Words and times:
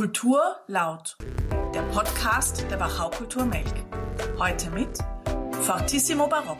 Kultur 0.00 0.56
laut. 0.66 1.18
Der 1.74 1.82
Podcast 1.92 2.64
der 2.70 2.80
Wachau 2.80 3.10
Kultur 3.10 3.44
Melk. 3.44 3.84
Heute 4.38 4.70
mit 4.70 4.98
Fortissimo 5.60 6.26
Barock, 6.26 6.56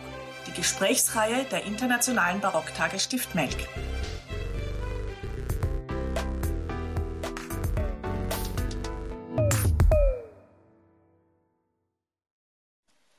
die 0.46 0.53
Gesprächsreihe 0.53 1.46
der 1.50 1.64
Internationalen 1.64 2.42
Barocktage 2.42 2.98
Stift 2.98 3.34
Melk. 3.34 3.56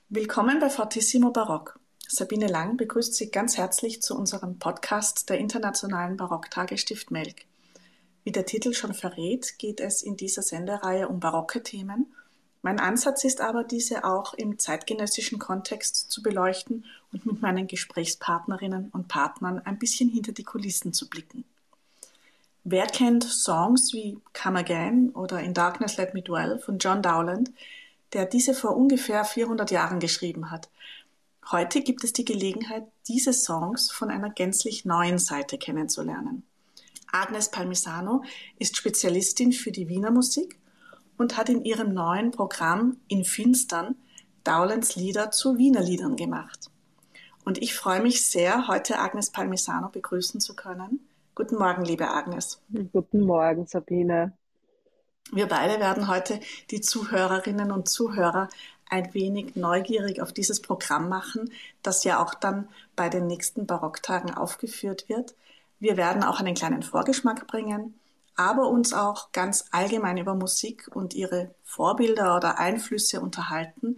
Willkommen 0.10 0.60
bei 0.60 0.70
Fortissimo 0.70 1.32
Barock. 1.32 1.80
Sabine 2.08 2.46
Lang 2.46 2.78
begrüßt 2.78 3.16
Sie 3.16 3.32
ganz 3.32 3.58
herzlich 3.58 4.04
zu 4.04 4.16
unserem 4.16 4.60
Podcast 4.60 5.32
der 5.32 5.40
Internationalen 5.40 6.16
Barocktage 6.16 6.78
Stift 6.78 7.10
Melk. 7.10 7.48
Wie 8.24 8.32
der 8.32 8.46
Titel 8.46 8.74
schon 8.74 8.94
verrät, 8.94 9.58
geht 9.58 9.80
es 9.80 10.04
in 10.04 10.16
dieser 10.16 10.42
Sendereihe 10.42 11.08
um 11.08 11.20
barocke 11.20 11.64
Themen. 11.64 12.14
Mein 12.62 12.80
Ansatz 12.80 13.24
ist 13.24 13.42
aber, 13.42 13.64
diese 13.64 14.04
auch 14.04 14.36
im 14.36 14.60
zeitgenössischen 14.60 15.40
Kontext 15.40 16.12
zu 16.12 16.22
beleuchten 16.22 16.86
und 17.12 17.26
mit 17.26 17.42
meinen 17.42 17.66
Gesprächspartnerinnen 17.66 18.90
und 18.94 19.08
Partnern 19.08 19.60
ein 19.60 19.80
bisschen 19.80 20.10
hinter 20.10 20.32
die 20.32 20.44
Kulissen 20.44 20.94
zu 20.94 21.10
blicken. 21.10 21.44
Wer 22.64 22.86
kennt 22.86 23.24
Songs 23.24 23.92
wie 23.94 24.20
Come 24.40 24.60
Again 24.60 25.10
oder 25.16 25.40
In 25.40 25.56
Darkness 25.56 25.98
Let 25.98 26.14
Me 26.14 26.22
Dwell 26.22 26.60
von 26.60 26.78
John 26.78 27.02
Dowland, 27.02 27.52
der 28.14 28.28
diese 28.28 28.54
vor 28.54 28.78
ungefähr 28.78 29.26
400 29.26 29.72
Jahren 29.72 30.00
geschrieben 30.00 30.52
hat? 30.52 30.70
Heute 31.52 31.82
gibt 31.82 32.04
es 32.04 32.14
die 32.14 32.26
Gelegenheit, 32.26 32.84
diese 33.08 33.34
Songs 33.34 33.90
von 33.90 34.12
einer 34.12 34.30
gänzlich 34.30 34.86
neuen 34.86 35.18
Seite 35.18 35.58
kennenzulernen. 35.58 36.44
Agnes 37.12 37.50
Palmisano 37.50 38.24
ist 38.58 38.78
Spezialistin 38.78 39.52
für 39.52 39.72
die 39.72 39.90
Wiener 39.90 40.12
Musik 40.12 40.60
und 41.18 41.38
hat 41.38 41.50
in 41.50 41.64
ihrem 41.64 41.94
neuen 41.94 42.32
Programm 42.32 42.98
In 43.08 43.26
Finstern 43.26 43.96
Dowlands 44.44 44.96
Lieder 44.96 45.32
zu 45.32 45.58
Wiener 45.58 45.82
Liedern 45.82 46.16
gemacht. 46.16 46.70
Und 47.46 47.58
ich 47.58 47.74
freue 47.74 48.02
mich 48.02 48.26
sehr, 48.26 48.68
heute 48.68 49.00
Agnes 49.00 49.30
Palmisano 49.30 49.90
begrüßen 49.90 50.40
zu 50.40 50.56
können. 50.56 51.08
Guten 51.36 51.58
Morgen, 51.58 51.84
liebe 51.84 52.10
Agnes. 52.10 52.62
Guten 52.92 53.22
Morgen, 53.22 53.66
Sabine. 53.66 54.34
Wir 55.32 55.48
beide 55.48 55.80
werden 55.80 56.08
heute 56.08 56.40
die 56.72 56.82
Zuhörerinnen 56.82 57.72
und 57.72 57.88
Zuhörer 57.88 58.50
ein 58.90 59.14
wenig 59.14 59.56
neugierig 59.56 60.22
auf 60.22 60.34
dieses 60.34 60.62
Programm 60.62 61.08
machen, 61.08 61.52
das 61.82 62.04
ja 62.04 62.22
auch 62.22 62.34
dann 62.34 62.68
bei 62.96 63.10
den 63.10 63.28
nächsten 63.28 63.66
Barocktagen 63.66 64.34
aufgeführt 64.34 65.08
wird. 65.08 65.36
Wir 65.82 65.98
werden 65.98 66.24
auch 66.24 66.40
einen 66.40 66.54
kleinen 66.54 66.84
Vorgeschmack 66.84 67.48
bringen, 67.48 68.00
aber 68.36 68.70
uns 68.70 68.94
auch 68.94 69.32
ganz 69.32 69.66
allgemein 69.72 70.20
über 70.20 70.36
Musik 70.36 70.88
und 70.94 71.16
ihre 71.16 71.56
Vorbilder 71.64 72.38
oder 72.38 72.60
Einflüsse 72.60 73.20
unterhalten. 73.20 73.98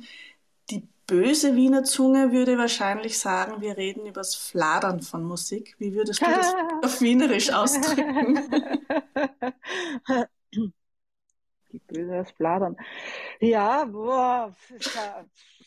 Die 0.69 0.87
böse 1.07 1.57
Wiener 1.57 1.83
Zunge 1.83 2.31
würde 2.31 2.57
wahrscheinlich 2.57 3.19
sagen, 3.19 3.61
wir 3.61 3.75
reden 3.75 4.05
übers 4.05 4.33
Fladern 4.33 5.01
von 5.01 5.25
Musik. 5.25 5.75
Wie 5.77 5.93
würdest 5.93 6.21
du 6.21 6.25
das 6.25 6.55
auf 6.85 7.01
Wienerisch 7.01 7.51
ausdrücken? 7.51 8.39
Die 11.73 11.79
böse 11.79 12.11
das 12.11 12.31
Fladern. 12.31 12.77
Ja, 13.41 13.83
boah, 13.83 14.55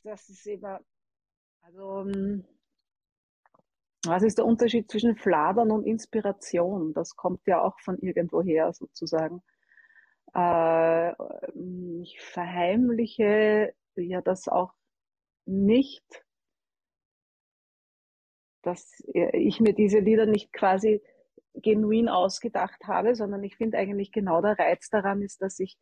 das 0.02 0.28
ist 0.30 0.46
immer, 0.46 0.80
also, 1.60 2.06
hm, 2.06 2.42
was 4.06 4.22
ist 4.22 4.38
der 4.38 4.46
Unterschied 4.46 4.90
zwischen 4.90 5.16
Fladern 5.16 5.70
und 5.70 5.84
Inspiration? 5.84 6.92
Das 6.94 7.16
kommt 7.16 7.40
ja 7.46 7.62
auch 7.62 7.78
von 7.80 7.98
irgendwoher 7.98 8.72
sozusagen. 8.72 9.42
Äh, 10.34 11.12
ich 12.02 12.20
verheimliche 12.20 13.74
ja 13.96 14.20
das 14.20 14.48
auch 14.48 14.72
nicht, 15.46 16.04
dass 18.62 19.02
ich 19.14 19.60
mir 19.60 19.74
diese 19.74 20.00
Lieder 20.00 20.26
nicht 20.26 20.52
quasi 20.52 21.00
genuin 21.54 22.08
ausgedacht 22.08 22.84
habe, 22.84 23.14
sondern 23.14 23.42
ich 23.44 23.56
finde 23.56 23.78
eigentlich 23.78 24.12
genau 24.12 24.42
der 24.42 24.58
Reiz 24.58 24.90
daran 24.90 25.22
ist, 25.22 25.40
dass 25.40 25.58
ich 25.60 25.78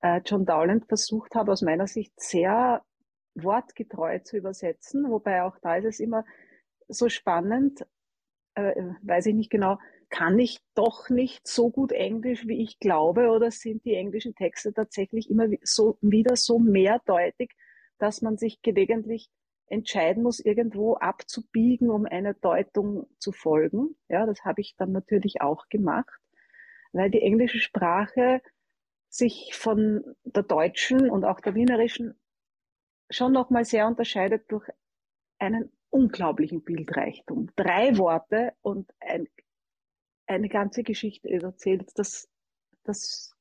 äh, 0.00 0.20
John 0.24 0.44
Dowland 0.44 0.86
versucht 0.86 1.34
habe, 1.34 1.52
aus 1.52 1.62
meiner 1.62 1.86
Sicht 1.86 2.12
sehr 2.20 2.82
wortgetreu 3.34 4.18
zu 4.20 4.36
übersetzen, 4.36 5.10
wobei 5.10 5.42
auch 5.42 5.56
da 5.62 5.76
ist 5.76 5.84
es 5.84 6.00
immer 6.00 6.24
so 6.88 7.08
spannend, 7.08 7.84
äh, 8.54 8.74
weiß 9.02 9.26
ich 9.26 9.34
nicht 9.34 9.50
genau, 9.50 9.78
kann 10.10 10.38
ich 10.38 10.58
doch 10.74 11.08
nicht 11.08 11.48
so 11.48 11.70
gut 11.70 11.90
Englisch, 11.90 12.46
wie 12.46 12.62
ich 12.62 12.78
glaube, 12.78 13.30
oder 13.30 13.50
sind 13.50 13.84
die 13.84 13.94
englischen 13.94 14.34
Texte 14.34 14.72
tatsächlich 14.74 15.30
immer 15.30 15.46
so, 15.62 15.96
wieder 16.02 16.36
so 16.36 16.58
mehrdeutig, 16.58 17.52
dass 17.98 18.20
man 18.20 18.36
sich 18.36 18.60
gelegentlich 18.60 19.30
entscheiden 19.66 20.22
muss, 20.22 20.38
irgendwo 20.38 20.94
abzubiegen, 20.94 21.88
um 21.90 22.04
einer 22.04 22.34
Deutung 22.34 23.06
zu 23.18 23.32
folgen. 23.32 23.96
Ja, 24.08 24.26
das 24.26 24.44
habe 24.44 24.60
ich 24.60 24.76
dann 24.76 24.92
natürlich 24.92 25.40
auch 25.40 25.68
gemacht, 25.70 26.20
weil 26.92 27.10
die 27.10 27.22
englische 27.22 27.58
Sprache 27.58 28.42
sich 29.08 29.54
von 29.54 30.04
der 30.24 30.42
deutschen 30.42 31.08
und 31.08 31.24
auch 31.24 31.40
der 31.40 31.54
wienerischen 31.54 32.14
schon 33.08 33.32
nochmal 33.32 33.64
sehr 33.64 33.86
unterscheidet 33.86 34.44
durch 34.48 34.68
einen 35.38 35.72
unglaublichen 35.92 36.62
Bildreichtum. 36.62 37.50
Drei 37.54 37.96
Worte 37.98 38.54
und 38.62 38.90
ein, 38.98 39.28
eine 40.26 40.48
ganze 40.48 40.82
Geschichte 40.82 41.30
erzählt. 41.30 41.90
Das, 41.96 42.28
das 42.82 43.34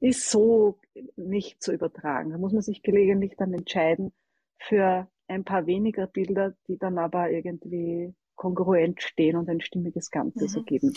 ist 0.00 0.30
so 0.30 0.78
nicht 1.16 1.62
zu 1.62 1.72
übertragen. 1.72 2.30
Da 2.30 2.38
muss 2.38 2.52
man 2.52 2.62
sich 2.62 2.82
gelegentlich 2.82 3.36
dann 3.36 3.54
entscheiden 3.54 4.12
für 4.58 5.08
ein 5.28 5.44
paar 5.44 5.66
weniger 5.66 6.06
Bilder, 6.06 6.54
die 6.66 6.76
dann 6.76 6.98
aber 6.98 7.30
irgendwie 7.30 8.14
kongruent 8.34 9.02
stehen 9.02 9.36
und 9.36 9.48
ein 9.48 9.60
stimmiges 9.60 10.10
Ganzes 10.10 10.52
mhm. 10.52 10.58
ergeben. 10.58 10.94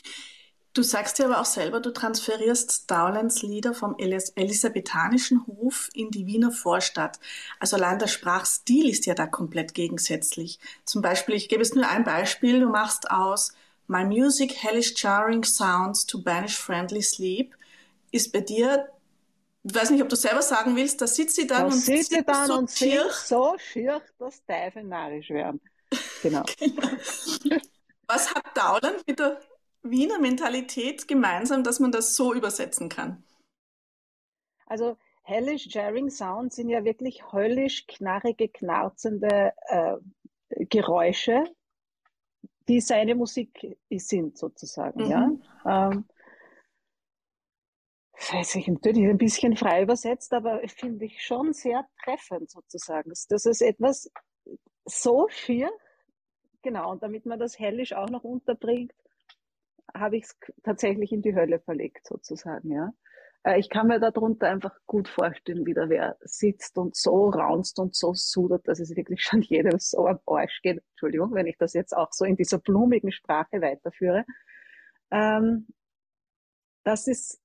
Du 0.74 0.82
sagst 0.82 1.20
ja 1.20 1.26
aber 1.26 1.40
auch 1.40 1.46
selber, 1.46 1.80
du 1.80 1.92
transferierst 1.92 2.90
Dowlands 2.90 3.44
Lieder 3.44 3.76
vom 3.76 3.96
Elis 4.00 4.30
elisabethanischen 4.30 5.46
Hof 5.46 5.90
in 5.94 6.10
die 6.10 6.26
Wiener 6.26 6.52
Vorstadt. 6.52 7.20
Also 7.60 7.76
allein 7.76 8.00
der 8.00 8.08
Sprachstil 8.08 8.90
ist 8.90 9.06
ja 9.06 9.14
da 9.14 9.28
komplett 9.28 9.76
gegensätzlich. 9.76 10.60
Zum 10.84 11.04
Beispiel, 11.04 11.36
ich 11.36 11.48
gebe 11.48 11.62
es 11.62 11.76
nur 11.76 11.88
ein 11.88 12.04
Beispiel, 12.04 12.60
du 12.60 12.70
machst 12.70 13.12
aus 13.12 13.54
My 13.88 14.04
music 14.04 14.64
hellish 14.64 14.94
jarring 14.98 15.44
sounds 15.44 16.08
to 16.08 16.20
banish 16.20 16.58
friendly 16.58 17.04
sleep 17.04 17.56
ist 18.12 18.32
bei 18.32 18.42
dir 18.42 18.88
ich 19.66 19.74
weiß 19.74 19.92
nicht, 19.92 20.02
ob 20.04 20.10
du 20.10 20.18
selber 20.18 20.42
sagen 20.42 20.76
willst, 20.76 21.02
da 21.02 21.08
sitzt 21.08 21.38
sie 21.38 21.48
dann 21.48 21.62
da 21.62 21.66
und 21.68 21.72
sitzt 21.72 22.12
sie 22.12 22.22
dann 22.24 22.48
so 22.48 22.54
und 22.58 22.70
singt 22.70 23.12
so 23.12 23.56
schier, 23.58 24.02
dass 24.20 24.44
Teufel 24.46 24.84
narrisch 24.84 25.30
werden. 25.30 25.62
Genau. 26.22 26.44
genau. 26.58 27.62
Was 28.08 28.34
hat 28.34 28.44
Dowland 28.56 29.06
mit 29.06 29.20
der 29.20 29.40
Wiener 29.84 30.20
Mentalität 30.20 31.08
gemeinsam, 31.08 31.64
dass 31.64 31.80
man 31.80 31.92
das 31.92 32.16
so 32.16 32.34
übersetzen 32.34 32.90
kann? 32.90 33.24
Also 34.66 34.98
hellish 35.24 35.68
jarring 35.70 36.10
Sounds 36.10 36.56
sind 36.56 36.70
ja 36.70 36.84
wirklich 36.84 37.32
höllisch 37.32 37.86
knarrige, 37.88 38.50
knarzende 38.50 39.54
äh, 39.68 39.98
Geräusche, 40.66 41.44
die 42.68 42.80
seine 42.80 43.16
Musik 43.16 43.78
sind 43.92 44.38
sozusagen. 44.38 45.04
Mhm. 45.04 45.44
Ja, 45.66 45.92
ähm, 45.92 46.06
weiß 48.32 48.56
ich 48.56 48.68
natürlich 48.68 49.06
ein 49.06 49.18
bisschen 49.18 49.58
frei 49.58 49.84
übersetzt, 49.84 50.34
aber 50.34 50.62
finde 50.68 51.06
ich 51.06 51.22
schon 51.22 51.54
sehr 51.54 51.86
treffend 52.04 52.50
sozusagen. 52.50 53.12
Das 53.30 53.46
ist 53.46 53.62
etwas 53.62 54.10
so 54.86 55.28
schier, 55.30 55.72
genau, 56.62 56.92
und 56.92 57.04
damit 57.04 57.26
man 57.26 57.40
das 57.40 57.60
hellisch 57.60 57.94
auch 57.94 58.10
noch 58.10 58.24
unterbringt, 58.24 58.94
habe 59.94 60.18
ich 60.18 60.26
es 60.26 60.38
tatsächlich 60.64 61.12
in 61.12 61.22
die 61.22 61.36
Hölle 61.36 61.60
verlegt, 61.60 62.08
sozusagen, 62.08 62.72
ja. 62.72 62.94
Äh, 63.44 63.60
ich 63.60 63.70
kann 63.70 63.88
mir 63.88 64.00
darunter 64.00 64.48
einfach 64.48 64.76
gut 64.86 65.08
vorstellen, 65.08 65.66
wie 65.66 65.74
da 65.74 65.90
wer 65.90 66.18
sitzt 66.22 66.78
und 66.78 66.96
so 66.96 67.30
raunzt 67.30 67.80
und 67.80 67.96
so 67.96 68.14
sudert, 68.14 68.68
dass 68.68 68.80
es 68.80 68.96
wirklich 68.96 69.22
schon 69.22 69.42
jedem 69.44 69.80
so 69.80 70.08
am 70.08 70.20
Arsch 70.26 70.62
geht. 70.62 70.82
Entschuldigung, 70.92 71.34
wenn 71.34 71.48
ich 71.48 71.58
das 71.58 71.74
jetzt 71.74 71.96
auch 71.96 72.12
so 72.12 72.26
in 72.26 72.36
dieser 72.36 72.60
blumigen 72.60 73.12
Sprache 73.12 73.62
weiterführe. 73.62 74.26
Ähm, 75.12 75.68
das 76.84 77.08
ist, 77.08 77.40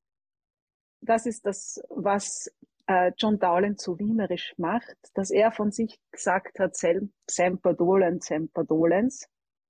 das 1.01 1.27
ist 1.27 1.47
das, 1.47 1.81
was 1.91 2.51
äh, 2.87 3.13
John 3.17 3.39
Dowland 3.39 3.81
so 3.81 3.99
wienerisch 3.99 4.55
macht, 4.57 4.97
dass 5.15 5.31
er 5.31 5.53
von 5.53 5.71
sich 5.71 6.01
gesagt 6.11 6.59
hat, 6.59 6.77
Semper 6.77 7.75
dolens, 7.75 8.27
Semper 8.27 8.65
dolens 8.65 9.29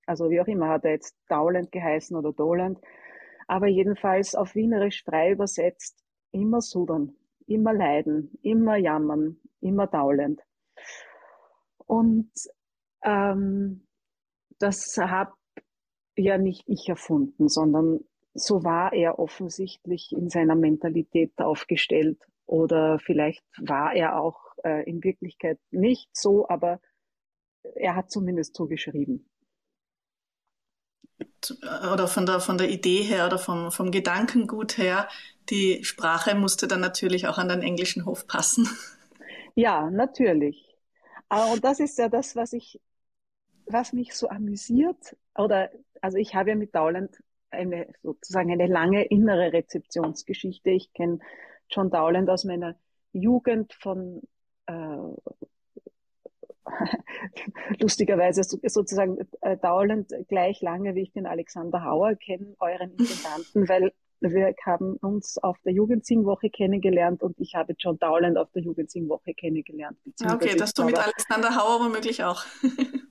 also 0.09 0.29
wie 0.31 0.41
auch 0.41 0.47
immer 0.47 0.69
hat 0.69 0.85
er 0.85 0.91
jetzt 0.91 1.15
Dowland 1.29 1.71
geheißen 1.71 2.17
oder 2.17 2.33
Doland, 2.33 2.79
aber 3.47 3.67
jedenfalls 3.67 4.33
auf 4.35 4.55
Wienerisch 4.55 5.03
frei 5.03 5.31
übersetzt, 5.31 6.03
immer 6.31 6.61
sudern, 6.61 7.15
immer 7.45 7.73
leiden, 7.73 8.37
immer 8.41 8.75
jammern, 8.75 9.37
immer 9.61 9.87
Dowland. 9.87 10.41
Und 11.85 12.31
ähm, 13.03 13.87
das 14.57 14.97
habe 14.97 15.33
ja 16.17 16.37
nicht 16.37 16.63
ich 16.67 16.89
erfunden, 16.89 17.47
sondern 17.47 17.99
so 18.33 18.63
war 18.63 18.93
er 18.93 19.19
offensichtlich 19.19 20.11
in 20.11 20.29
seiner 20.29 20.55
Mentalität 20.55 21.33
aufgestellt 21.37 22.19
oder 22.45 22.99
vielleicht 22.99 23.43
war 23.59 23.93
er 23.93 24.19
auch 24.19 24.39
äh, 24.63 24.89
in 24.89 25.03
Wirklichkeit 25.03 25.59
nicht 25.71 26.09
so, 26.13 26.47
aber 26.49 26.79
er 27.75 27.95
hat 27.95 28.09
zumindest 28.09 28.55
so 28.55 28.67
geschrieben. 28.67 29.28
Oder 31.93 32.07
von 32.07 32.25
der, 32.25 32.39
von 32.39 32.57
der 32.57 32.69
Idee 32.69 33.01
her 33.01 33.25
oder 33.25 33.37
vom, 33.37 33.71
vom 33.71 33.91
Gedankengut 33.91 34.77
her, 34.77 35.07
die 35.49 35.83
Sprache 35.83 36.35
musste 36.35 36.67
dann 36.67 36.81
natürlich 36.81 37.27
auch 37.27 37.37
an 37.37 37.49
den 37.49 37.61
englischen 37.61 38.05
Hof 38.05 38.27
passen. 38.27 38.67
Ja, 39.55 39.89
natürlich. 39.89 40.77
Und 41.29 41.63
das 41.63 41.79
ist 41.79 41.97
ja 41.97 42.09
das, 42.09 42.35
was 42.35 42.53
ich, 42.53 42.79
was 43.65 43.93
mich 43.93 44.13
so 44.13 44.29
amüsiert. 44.29 45.15
Oder, 45.35 45.69
also 46.01 46.17
ich 46.17 46.35
habe 46.35 46.51
ja 46.51 46.55
mit 46.55 46.75
Dowland 46.75 47.17
eine, 47.51 47.87
sozusagen 48.03 48.51
eine 48.51 48.67
lange 48.67 49.05
innere 49.05 49.53
Rezeptionsgeschichte. 49.53 50.69
Ich 50.69 50.93
kenne 50.93 51.19
John 51.69 51.89
Dowland 51.89 52.29
aus 52.29 52.45
meiner 52.45 52.75
Jugend 53.11 53.73
von, 53.73 54.21
äh, 54.65 54.97
lustigerweise 57.79 58.43
sozusagen 58.43 59.17
äh, 59.41 59.57
Dowland 59.57 60.11
gleich 60.27 60.61
lange, 60.61 60.95
wie 60.95 61.01
ich 61.01 61.11
den 61.11 61.25
Alexander 61.25 61.83
Hauer 61.83 62.15
kenne, 62.15 62.55
euren 62.59 62.91
Intendanten, 62.91 63.67
weil 63.69 63.91
wir 64.21 64.53
haben 64.65 64.97
uns 64.97 65.37
auf 65.37 65.57
der 65.63 65.71
Jugendsingwoche 65.71 66.49
kennengelernt 66.49 67.23
und 67.23 67.39
ich 67.39 67.55
habe 67.55 67.73
John 67.77 67.97
Dowland 67.99 68.37
auf 68.37 68.51
der 68.51 68.63
Jugendsingwoche 68.63 69.33
kennenngelernt. 69.33 69.97
Okay, 70.21 70.55
das 70.57 70.73
du 70.73 70.83
mit 70.83 70.97
Alexander 70.97 71.55
Hauer 71.55 71.85
womöglich 71.85 72.23
auch. 72.23 72.43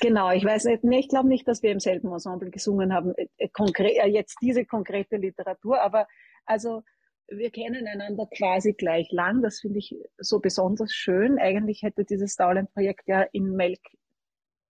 Genau, 0.00 0.30
ich 0.30 0.44
weiß 0.44 0.64
nicht, 0.64 0.84
nee, 0.84 1.00
ich 1.00 1.08
glaube 1.08 1.28
nicht, 1.28 1.46
dass 1.48 1.62
wir 1.62 1.72
im 1.72 1.80
selben 1.80 2.12
Ensemble 2.12 2.50
gesungen 2.50 2.94
haben, 2.94 3.12
äh 3.16 3.48
konkret, 3.48 3.96
äh, 3.96 4.06
jetzt 4.06 4.36
diese 4.40 4.64
konkrete 4.64 5.16
Literatur, 5.16 5.82
aber 5.82 6.06
also 6.46 6.82
wir 7.28 7.50
kennen 7.50 7.86
einander 7.86 8.26
quasi 8.26 8.72
gleich 8.72 9.10
lang, 9.10 9.42
das 9.42 9.60
finde 9.60 9.78
ich 9.78 9.96
so 10.18 10.40
besonders 10.40 10.92
schön. 10.92 11.38
Eigentlich 11.38 11.82
hätte 11.82 12.04
dieses 12.04 12.36
Dowland-Projekt 12.36 13.08
ja 13.08 13.22
in 13.32 13.54
Melk 13.56 13.80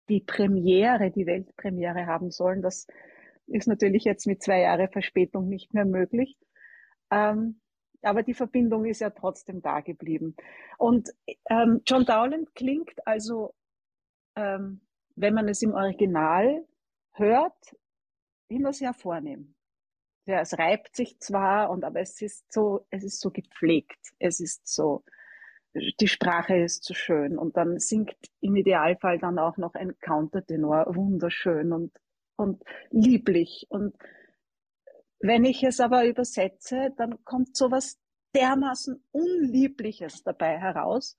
die 0.08 0.20
Premiere, 0.20 1.10
die 1.10 1.26
Weltpremiere 1.26 2.06
haben 2.06 2.30
sollen. 2.30 2.62
Das 2.62 2.86
ist 3.46 3.68
natürlich 3.68 4.04
jetzt 4.04 4.26
mit 4.26 4.42
zwei 4.42 4.60
Jahre 4.60 4.88
Verspätung 4.88 5.48
nicht 5.48 5.72
mehr 5.74 5.84
möglich. 5.84 6.36
Ähm, 7.10 7.60
aber 8.02 8.22
die 8.22 8.34
Verbindung 8.34 8.84
ist 8.84 9.00
ja 9.00 9.10
trotzdem 9.10 9.62
da 9.62 9.80
geblieben. 9.80 10.36
Und 10.78 11.10
ähm, 11.48 11.80
John 11.86 12.04
Dowland 12.04 12.54
klingt 12.54 12.94
also, 13.06 13.54
ähm, 14.36 14.82
wenn 15.16 15.34
man 15.34 15.48
es 15.48 15.62
im 15.62 15.72
Original 15.72 16.66
hört, 17.12 17.76
immer 18.48 18.72
sehr 18.72 18.92
vornehm. 18.92 19.53
Ja, 20.26 20.40
es 20.40 20.58
reibt 20.58 20.96
sich 20.96 21.18
zwar, 21.20 21.70
und 21.70 21.84
aber 21.84 22.00
es 22.00 22.20
ist 22.22 22.50
so, 22.52 22.86
es 22.90 23.04
ist 23.04 23.20
so 23.20 23.30
gepflegt. 23.30 23.98
Es 24.18 24.40
ist 24.40 24.66
so, 24.66 25.04
die 25.74 26.08
Sprache 26.08 26.56
ist 26.56 26.84
so 26.84 26.94
schön. 26.94 27.36
Und 27.36 27.56
dann 27.56 27.78
singt 27.78 28.16
im 28.40 28.56
Idealfall 28.56 29.18
dann 29.18 29.38
auch 29.38 29.58
noch 29.58 29.74
ein 29.74 29.98
Countertenor 30.00 30.94
wunderschön 30.94 31.72
und 31.72 31.92
und 32.36 32.62
lieblich. 32.90 33.66
Und 33.68 33.94
wenn 35.20 35.44
ich 35.44 35.62
es 35.62 35.80
aber 35.80 36.06
übersetze, 36.06 36.92
dann 36.96 37.24
kommt 37.24 37.56
sowas 37.56 37.98
dermaßen 38.34 39.02
Unliebliches 39.12 40.22
dabei 40.24 40.58
heraus, 40.58 41.16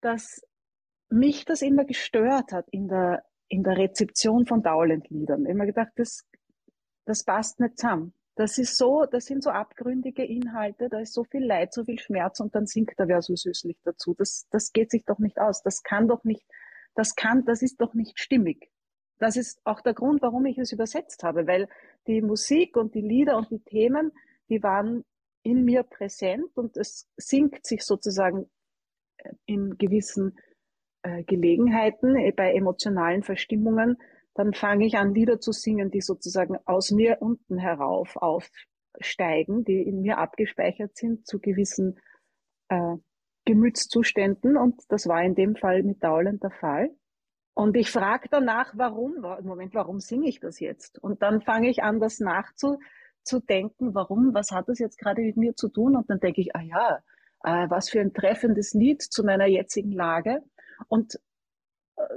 dass 0.00 0.42
mich 1.08 1.44
das 1.44 1.62
immer 1.62 1.84
gestört 1.84 2.52
hat 2.52 2.68
in 2.70 2.88
der, 2.88 3.24
in 3.48 3.62
der 3.62 3.76
Rezeption 3.76 4.46
von 4.46 4.62
Dowland-Liedern. 4.62 5.46
Immer 5.46 5.66
gedacht, 5.66 5.92
das, 5.96 6.26
das 7.04 7.24
passt 7.24 7.60
nicht 7.60 7.78
zusammen. 7.78 8.14
Das 8.34 8.56
ist 8.56 8.78
so, 8.78 9.04
das 9.04 9.26
sind 9.26 9.42
so 9.42 9.50
abgründige 9.50 10.24
Inhalte, 10.24 10.88
da 10.88 11.00
ist 11.00 11.12
so 11.12 11.24
viel 11.24 11.44
Leid, 11.44 11.74
so 11.74 11.84
viel 11.84 11.98
Schmerz 11.98 12.40
und 12.40 12.54
dann 12.54 12.66
singt 12.66 12.94
er 12.96 13.08
wer 13.08 13.20
so 13.20 13.36
süßlich 13.36 13.76
dazu. 13.84 14.14
Das, 14.14 14.46
das 14.50 14.72
geht 14.72 14.90
sich 14.90 15.04
doch 15.04 15.18
nicht 15.18 15.38
aus. 15.38 15.62
Das 15.62 15.82
kann 15.82 16.08
doch 16.08 16.24
nicht, 16.24 16.46
das 16.94 17.14
kann, 17.14 17.44
das 17.44 17.60
ist 17.60 17.80
doch 17.80 17.92
nicht 17.92 18.18
stimmig. 18.18 18.70
Das 19.18 19.36
ist 19.36 19.60
auch 19.64 19.82
der 19.82 19.94
Grund, 19.94 20.22
warum 20.22 20.46
ich 20.46 20.58
es 20.58 20.72
übersetzt 20.72 21.22
habe, 21.22 21.46
weil 21.46 21.68
die 22.06 22.22
Musik 22.22 22.76
und 22.76 22.94
die 22.94 23.02
Lieder 23.02 23.36
und 23.36 23.50
die 23.50 23.60
Themen, 23.60 24.12
die 24.48 24.62
waren 24.62 25.04
in 25.42 25.64
mir 25.64 25.82
präsent 25.82 26.56
und 26.56 26.76
es 26.76 27.08
sinkt 27.16 27.66
sich 27.66 27.82
sozusagen 27.82 28.50
äh, 29.18 29.30
in 29.44 29.76
gewissen 29.76 30.38
äh, 31.02 31.22
Gelegenheiten, 31.24 32.16
äh, 32.16 32.32
bei 32.32 32.54
emotionalen 32.54 33.22
Verstimmungen, 33.22 33.98
dann 34.34 34.54
fange 34.54 34.86
ich 34.86 34.96
an, 34.96 35.14
Lieder 35.14 35.40
zu 35.40 35.52
singen, 35.52 35.90
die 35.90 36.00
sozusagen 36.00 36.56
aus 36.64 36.90
mir 36.90 37.18
unten 37.20 37.58
herauf 37.58 38.16
aufsteigen, 38.16 39.64
die 39.64 39.82
in 39.82 40.00
mir 40.00 40.18
abgespeichert 40.18 40.96
sind 40.96 41.26
zu 41.26 41.38
gewissen 41.38 41.98
äh, 42.68 42.96
Gemütszuständen. 43.44 44.56
Und 44.56 44.80
das 44.88 45.06
war 45.06 45.22
in 45.22 45.34
dem 45.34 45.56
Fall 45.56 45.82
mit 45.82 46.02
Dauland 46.02 46.42
der 46.42 46.50
Fall. 46.50 46.90
Und 47.54 47.76
ich 47.76 47.90
frage 47.90 48.28
danach, 48.30 48.72
warum, 48.76 49.20
Moment, 49.42 49.74
warum 49.74 50.00
singe 50.00 50.28
ich 50.28 50.40
das 50.40 50.58
jetzt? 50.58 50.98
Und 50.98 51.20
dann 51.22 51.42
fange 51.42 51.68
ich 51.68 51.82
an, 51.82 52.00
das 52.00 52.18
nachzudenken, 52.18 53.94
warum, 53.94 54.32
was 54.32 54.52
hat 54.52 54.68
das 54.68 54.78
jetzt 54.78 54.98
gerade 54.98 55.20
mit 55.20 55.36
mir 55.36 55.54
zu 55.54 55.68
tun? 55.68 55.94
Und 55.96 56.08
dann 56.08 56.18
denke 56.18 56.40
ich, 56.40 56.56
ah 56.56 56.62
ja, 56.62 57.02
äh, 57.44 57.68
was 57.68 57.90
für 57.90 58.00
ein 58.00 58.14
treffendes 58.14 58.72
Lied 58.72 59.02
zu 59.02 59.22
meiner 59.22 59.46
jetzigen 59.46 59.92
Lage. 59.92 60.42
Und 60.88 61.20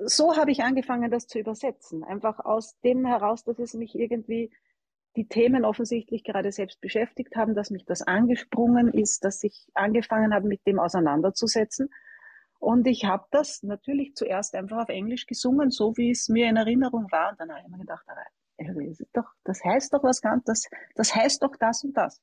so 0.06 0.36
habe 0.36 0.52
ich 0.52 0.64
angefangen, 0.64 1.12
das 1.12 1.28
zu 1.28 1.40
übersetzen. 1.40 2.04
Einfach 2.04 2.40
aus 2.40 2.80
dem 2.82 3.06
heraus, 3.06 3.44
dass 3.44 3.60
es 3.60 3.74
mich 3.74 3.96
irgendwie 3.96 4.52
die 5.16 5.28
Themen 5.28 5.64
offensichtlich 5.64 6.24
gerade 6.24 6.52
selbst 6.52 6.82
beschäftigt 6.82 7.36
haben, 7.36 7.56
dass 7.56 7.70
mich 7.70 7.86
das 7.86 8.02
angesprungen 8.02 8.94
ist, 8.94 9.24
dass 9.24 9.44
ich 9.44 9.68
angefangen 9.74 10.34
habe, 10.34 10.48
mit 10.48 10.66
dem 10.68 10.80
auseinanderzusetzen 10.80 11.90
und 12.60 12.88
ich 12.88 13.06
habe 13.06 13.26
das 13.32 13.62
natürlich 13.64 14.16
zuerst 14.16 14.56
einfach 14.56 14.78
auf 14.78 14.90
Englisch 14.90 15.28
gesungen, 15.28 15.70
so 15.70 15.96
wie 15.98 16.10
es 16.10 16.30
mir 16.30 16.50
in 16.50 16.56
Erinnerung 16.56 17.12
war. 17.12 17.32
Und 17.32 17.40
dann 17.40 17.52
habe 17.52 17.62
ich 17.62 17.68
mir 17.68 17.78
gedacht, 17.78 18.04
das, 18.08 19.04
doch, 19.14 19.30
das 19.44 19.64
heißt 19.64 19.94
doch 19.94 20.04
was 20.04 20.20
ganz, 20.20 20.46
das, 20.46 20.68
das 20.96 21.14
heißt 21.14 21.44
doch 21.44 21.56
das 21.60 21.84
und 21.84 21.96
das. 21.96 22.20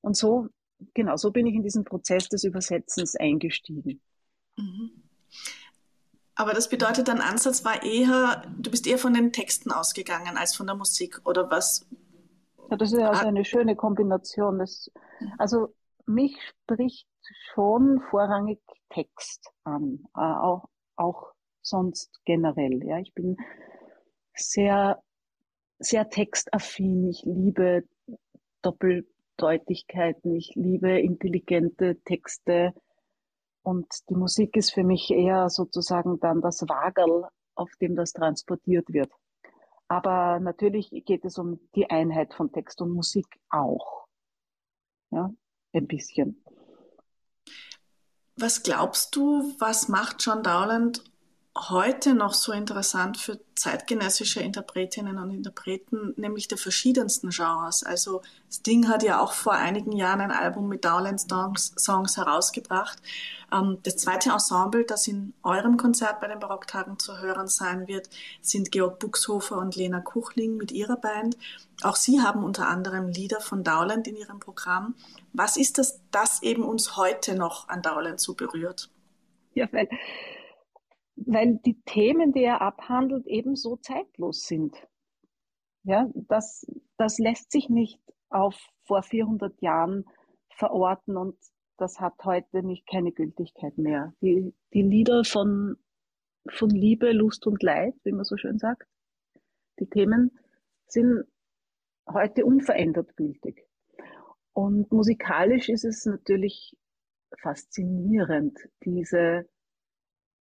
Und 0.00 0.16
so, 0.16 0.48
genau, 0.94 1.16
so 1.16 1.30
bin 1.30 1.46
ich 1.46 1.54
in 1.54 1.62
diesen 1.62 1.84
Prozess 1.84 2.28
des 2.28 2.42
Übersetzens 2.42 3.14
eingestiegen. 3.14 4.00
Mhm. 4.56 5.04
Aber 6.38 6.54
das 6.54 6.68
bedeutet, 6.68 7.08
dein 7.08 7.20
Ansatz 7.20 7.64
war 7.64 7.82
eher, 7.82 8.44
du 8.56 8.70
bist 8.70 8.86
eher 8.86 8.98
von 8.98 9.12
den 9.12 9.32
Texten 9.32 9.72
ausgegangen 9.72 10.36
als 10.36 10.54
von 10.54 10.68
der 10.68 10.76
Musik, 10.76 11.20
oder 11.24 11.50
was? 11.50 11.84
Ja, 12.70 12.76
das 12.76 12.92
ist 12.92 13.00
also 13.00 13.26
eine 13.26 13.44
schöne 13.44 13.74
Kombination. 13.74 14.60
Das, 14.60 14.88
also 15.36 15.74
mich 16.06 16.38
spricht 16.62 17.08
schon 17.52 18.00
vorrangig 18.08 18.60
Text 18.88 19.50
an, 19.64 20.04
äh, 20.16 20.20
auch, 20.20 20.68
auch 20.94 21.32
sonst 21.60 22.20
generell. 22.24 22.84
Ja, 22.84 23.00
ich 23.00 23.12
bin 23.14 23.36
sehr, 24.32 25.02
sehr 25.80 26.08
textaffin. 26.08 27.08
Ich 27.08 27.24
liebe 27.24 27.82
Doppeldeutigkeiten. 28.62 30.36
Ich 30.36 30.52
liebe 30.54 31.00
intelligente 31.00 32.00
Texte. 32.04 32.74
Und 33.62 33.86
die 34.08 34.14
Musik 34.14 34.56
ist 34.56 34.72
für 34.72 34.84
mich 34.84 35.10
eher 35.10 35.50
sozusagen 35.50 36.20
dann 36.20 36.40
das 36.40 36.62
Wagel, 36.62 37.26
auf 37.54 37.70
dem 37.80 37.96
das 37.96 38.12
transportiert 38.12 38.92
wird. 38.92 39.12
Aber 39.88 40.38
natürlich 40.38 40.90
geht 41.06 41.24
es 41.24 41.38
um 41.38 41.60
die 41.74 41.90
Einheit 41.90 42.34
von 42.34 42.52
Text 42.52 42.80
und 42.82 42.92
Musik 42.92 43.26
auch. 43.48 44.06
Ja, 45.10 45.30
ein 45.72 45.86
bisschen. 45.86 46.44
Was 48.36 48.62
glaubst 48.62 49.16
du, 49.16 49.54
was 49.58 49.88
macht 49.88 50.24
John 50.24 50.42
Dowland 50.42 51.02
heute 51.58 52.14
noch 52.14 52.34
so 52.34 52.52
interessant 52.52 53.18
für 53.18 53.40
zeitgenössische 53.54 54.40
Interpretinnen 54.40 55.18
und 55.18 55.30
Interpreten, 55.30 56.14
nämlich 56.16 56.48
der 56.48 56.58
verschiedensten 56.58 57.30
Genres. 57.30 57.82
Also 57.82 58.22
Sting 58.50 58.88
hat 58.88 59.02
ja 59.02 59.20
auch 59.20 59.32
vor 59.32 59.54
einigen 59.54 59.92
Jahren 59.92 60.20
ein 60.20 60.30
Album 60.30 60.68
mit 60.68 60.84
Dowland 60.84 61.20
Songs 61.20 62.16
herausgebracht. 62.16 62.98
Ähm, 63.52 63.78
das 63.82 63.96
zweite 63.96 64.30
Ensemble, 64.30 64.84
das 64.84 65.08
in 65.08 65.34
eurem 65.42 65.76
Konzert 65.76 66.20
bei 66.20 66.28
den 66.28 66.38
Barocktagen 66.38 66.98
zu 66.98 67.18
hören 67.18 67.48
sein 67.48 67.88
wird, 67.88 68.08
sind 68.40 68.70
Georg 68.70 68.98
Buxhofer 68.98 69.58
und 69.58 69.74
Lena 69.74 70.00
Kuchling 70.00 70.56
mit 70.56 70.70
ihrer 70.70 70.96
Band. 70.96 71.36
Auch 71.82 71.96
sie 71.96 72.20
haben 72.20 72.44
unter 72.44 72.68
anderem 72.68 73.08
Lieder 73.08 73.40
von 73.40 73.64
Dowland 73.64 74.06
in 74.06 74.16
ihrem 74.16 74.38
Programm. 74.38 74.94
Was 75.32 75.56
ist 75.56 75.78
das, 75.78 76.00
das 76.10 76.42
eben 76.42 76.62
uns 76.62 76.96
heute 76.96 77.34
noch 77.34 77.68
an 77.68 77.82
Dowland 77.82 78.20
so 78.20 78.34
berührt? 78.34 78.90
Ja, 79.54 79.66
weil 79.72 79.88
weil 81.26 81.58
die 81.64 81.80
Themen, 81.82 82.32
die 82.32 82.42
er 82.42 82.60
abhandelt, 82.60 83.26
ebenso 83.26 83.76
zeitlos 83.76 84.42
sind. 84.46 84.76
Ja, 85.84 86.10
das, 86.14 86.66
das 86.96 87.18
lässt 87.18 87.50
sich 87.50 87.68
nicht 87.68 88.00
auf 88.30 88.56
vor 88.84 89.02
400 89.02 89.60
Jahren 89.62 90.04
verorten 90.50 91.16
und 91.16 91.36
das 91.76 92.00
hat 92.00 92.14
heute 92.24 92.62
nicht 92.62 92.86
keine 92.86 93.12
Gültigkeit 93.12 93.78
mehr. 93.78 94.12
Die, 94.20 94.52
die 94.74 94.82
Lieder 94.82 95.24
von, 95.24 95.76
von 96.48 96.70
Liebe, 96.70 97.12
Lust 97.12 97.46
und 97.46 97.62
Leid, 97.62 97.94
wie 98.04 98.12
man 98.12 98.24
so 98.24 98.36
schön 98.36 98.58
sagt, 98.58 98.86
die 99.78 99.86
Themen 99.86 100.38
sind 100.86 101.24
heute 102.08 102.44
unverändert 102.44 103.16
gültig. 103.16 103.64
Und 104.52 104.90
musikalisch 104.90 105.68
ist 105.68 105.84
es 105.84 106.04
natürlich 106.04 106.76
faszinierend, 107.40 108.58
diese 108.84 109.48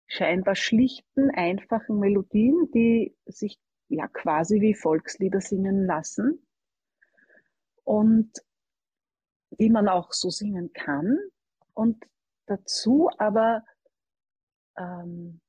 scheinbar 0.07 0.55
schlichten, 0.55 1.31
einfachen 1.31 1.99
Melodien, 1.99 2.69
die 2.73 3.15
sich 3.25 3.59
ja 3.87 4.07
quasi 4.07 4.61
wie 4.61 4.73
Volkslieder 4.73 5.41
singen 5.41 5.85
lassen 5.85 6.45
und 7.83 8.31
die 9.51 9.69
man 9.69 9.87
auch 9.87 10.11
so 10.13 10.29
singen 10.29 10.73
kann 10.73 11.17
und 11.73 12.03
dazu 12.45 13.09
aber 13.17 13.63
ähm, 14.77 15.41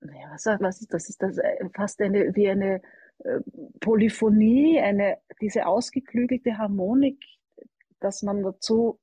naja, 0.00 0.30
was, 0.32 0.46
was 0.46 0.80
ist 0.80 0.92
das? 0.92 1.08
Ist 1.08 1.22
das 1.22 1.38
äh, 1.38 1.68
fast 1.74 2.00
eine 2.00 2.34
wie 2.34 2.48
eine 2.48 2.82
äh, 3.18 3.40
Polyphonie, 3.80 4.80
eine 4.80 5.18
diese 5.40 5.66
ausgeklügelte 5.66 6.58
Harmonik, 6.58 7.22
dass 8.00 8.22
man 8.22 8.42
dazu 8.42 8.98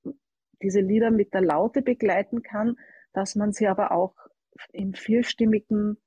diese 0.62 0.80
Lieder 0.80 1.12
mit 1.12 1.34
der 1.34 1.42
Laute 1.42 1.82
begleiten 1.82 2.42
kann, 2.42 2.78
dass 3.14 3.36
man 3.36 3.52
sie 3.52 3.68
aber 3.68 3.92
auch 3.92 4.16
im 4.72 4.94
vierstimmigen 4.94 5.98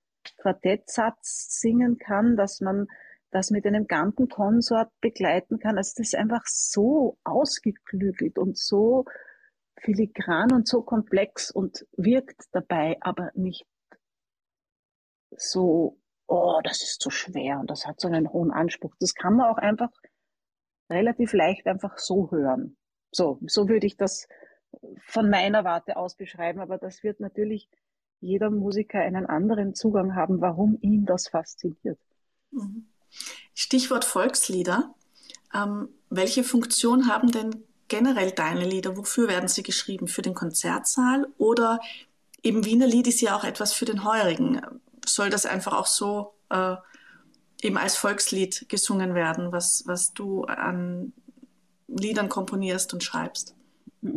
Quartettsatz 0.41 1.61
singen 1.61 1.99
kann, 1.99 2.37
dass 2.37 2.61
man 2.61 2.87
das 3.31 3.51
mit 3.51 3.65
einem 3.67 3.87
Gantenkonsort 3.87 4.91
begleiten 5.01 5.59
kann. 5.59 5.79
Also 5.79 5.95
das 5.97 6.09
ist 6.09 6.17
einfach 6.17 6.45
so 6.47 7.19
ausgeklügelt 7.25 8.39
und 8.39 8.59
so 8.59 9.05
filigran 9.81 10.53
und 10.53 10.69
so 10.69 10.83
komplex 10.83 11.51
und 11.51 11.87
wirkt 11.97 12.45
dabei 12.53 12.99
aber 13.01 13.31
nicht 13.35 13.67
so, 15.37 15.99
oh, 16.27 16.61
das 16.65 16.83
ist 16.83 17.01
so 17.01 17.11
schwer 17.11 17.61
und 17.61 17.71
das 17.71 17.87
hat 17.87 18.01
so 18.01 18.09
einen 18.09 18.31
hohen 18.33 18.51
Anspruch. 18.51 18.95
Das 18.99 19.15
kann 19.15 19.37
man 19.37 19.47
auch 19.47 19.59
einfach 19.59 19.91
relativ 20.91 21.33
leicht 21.33 21.67
einfach 21.67 21.99
so 21.99 22.31
hören. 22.31 22.77
So, 23.13 23.39
so 23.47 23.69
würde 23.69 23.87
ich 23.87 23.97
das 23.97 24.29
von 25.07 25.31
meiner 25.31 25.65
Warte 25.65 25.97
aus 25.97 26.17
beschreiben, 26.17 26.61
aber 26.61 26.79
das 26.79 27.03
wird 27.03 27.21
natürlich 27.21 27.69
jeder 28.21 28.51
Musiker 28.51 29.01
einen 29.01 29.27
anderen 29.27 29.75
Zugang 29.75 30.15
haben, 30.15 30.41
warum 30.41 30.79
ihn 30.81 31.07
das 31.07 31.29
fasziniert. 31.29 31.99
Mhm. 32.51 32.87
Stichwort 33.55 34.05
Volkslieder. 34.05 34.95
Ähm, 35.55 35.89
welche 36.11 36.45
Funktion 36.45 37.09
haben 37.09 37.31
denn 37.31 37.65
generell 37.89 38.31
deine 38.31 38.65
Lieder? 38.65 38.97
Wofür 38.97 39.29
werden 39.29 39.49
sie 39.49 39.63
geschrieben? 39.63 40.07
Für 40.07 40.23
den 40.23 40.35
Konzertsaal 40.35 41.27
oder 41.39 41.81
eben 42.43 42.65
Wiener 42.65 42.87
Lied 42.87 43.07
ist 43.07 43.21
ja 43.21 43.37
auch 43.37 43.45
etwas 43.45 43.73
für 43.73 43.85
den 43.85 44.05
Heurigen. 44.05 44.61
Soll 45.05 45.31
das 45.31 45.47
einfach 45.47 45.73
auch 45.73 45.87
so 45.87 46.35
äh, 46.51 46.77
eben 47.63 47.77
als 47.77 47.97
Volkslied 47.97 48.69
gesungen 48.69 49.15
werden, 49.15 49.53
was, 49.53 49.85
was 49.87 50.13
du 50.13 50.45
an 50.45 51.13
Liedern 51.89 52.29
komponierst 52.29 52.93
und 52.95 53.03
schreibst? 53.03 53.55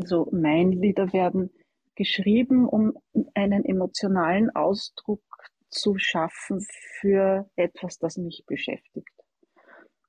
So, 0.05 0.29
meine 0.31 0.75
Lieder 0.75 1.11
werden 1.11 1.49
geschrieben, 1.95 2.67
um 2.67 2.97
einen 3.33 3.65
emotionalen 3.65 4.49
Ausdruck 4.55 5.23
zu 5.69 5.97
schaffen 5.97 6.65
für 6.99 7.49
etwas, 7.55 7.97
das 7.97 8.17
mich 8.17 8.43
beschäftigt. 8.45 9.09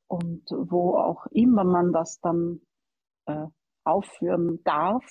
Und 0.06 0.44
wo 0.50 0.96
auch 0.96 1.26
immer 1.26 1.64
man 1.64 1.92
das 1.92 2.20
dann 2.20 2.60
äh, 3.26 3.46
aufführen 3.84 4.62
darf, 4.64 5.04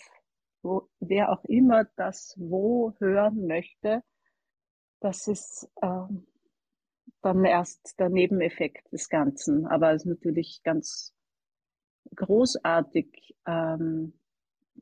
wo 0.61 0.87
wer 0.99 1.31
auch 1.31 1.43
immer 1.45 1.85
das 1.95 2.35
wo 2.37 2.93
hören 2.99 3.47
möchte, 3.47 4.01
das 4.99 5.27
ist 5.27 5.69
äh, 5.81 6.07
dann 7.21 7.43
erst 7.43 7.99
der 7.99 8.09
Nebeneffekt 8.09 8.91
des 8.91 9.09
Ganzen. 9.09 9.67
Aber 9.67 9.91
es 9.91 10.03
ist 10.03 10.09
natürlich 10.09 10.61
ganz 10.63 11.13
großartig, 12.15 13.35
ähm, 13.45 14.13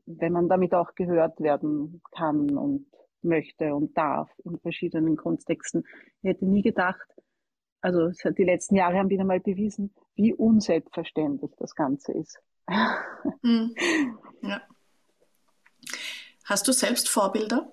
wenn 0.06 0.32
man 0.32 0.48
damit 0.48 0.74
auch 0.74 0.94
gehört 0.94 1.40
werden 1.40 2.02
kann 2.12 2.56
und 2.56 2.86
möchte 3.22 3.74
und 3.74 3.96
darf 3.96 4.28
in 4.44 4.58
verschiedenen 4.58 5.16
Kontexten. 5.16 5.84
Ich 6.22 6.30
hätte 6.30 6.46
nie 6.46 6.62
gedacht, 6.62 7.06
also 7.80 8.10
die 8.30 8.44
letzten 8.44 8.76
Jahre 8.76 8.98
haben 8.98 9.10
wieder 9.10 9.24
mal 9.24 9.40
bewiesen, 9.40 9.94
wie 10.14 10.34
unselbstverständlich 10.34 11.52
das 11.58 11.74
Ganze 11.74 12.12
ist. 12.12 12.38
Hm. 13.44 13.74
Ja. 14.42 14.62
Hast 16.44 16.66
du 16.66 16.72
selbst 16.72 17.08
Vorbilder? 17.08 17.72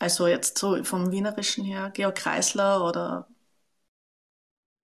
Also 0.00 0.26
jetzt 0.26 0.58
so 0.58 0.82
vom 0.84 1.12
Wienerischen 1.12 1.64
her, 1.64 1.90
Georg 1.92 2.16
Kreisler 2.16 2.84
oder? 2.84 3.28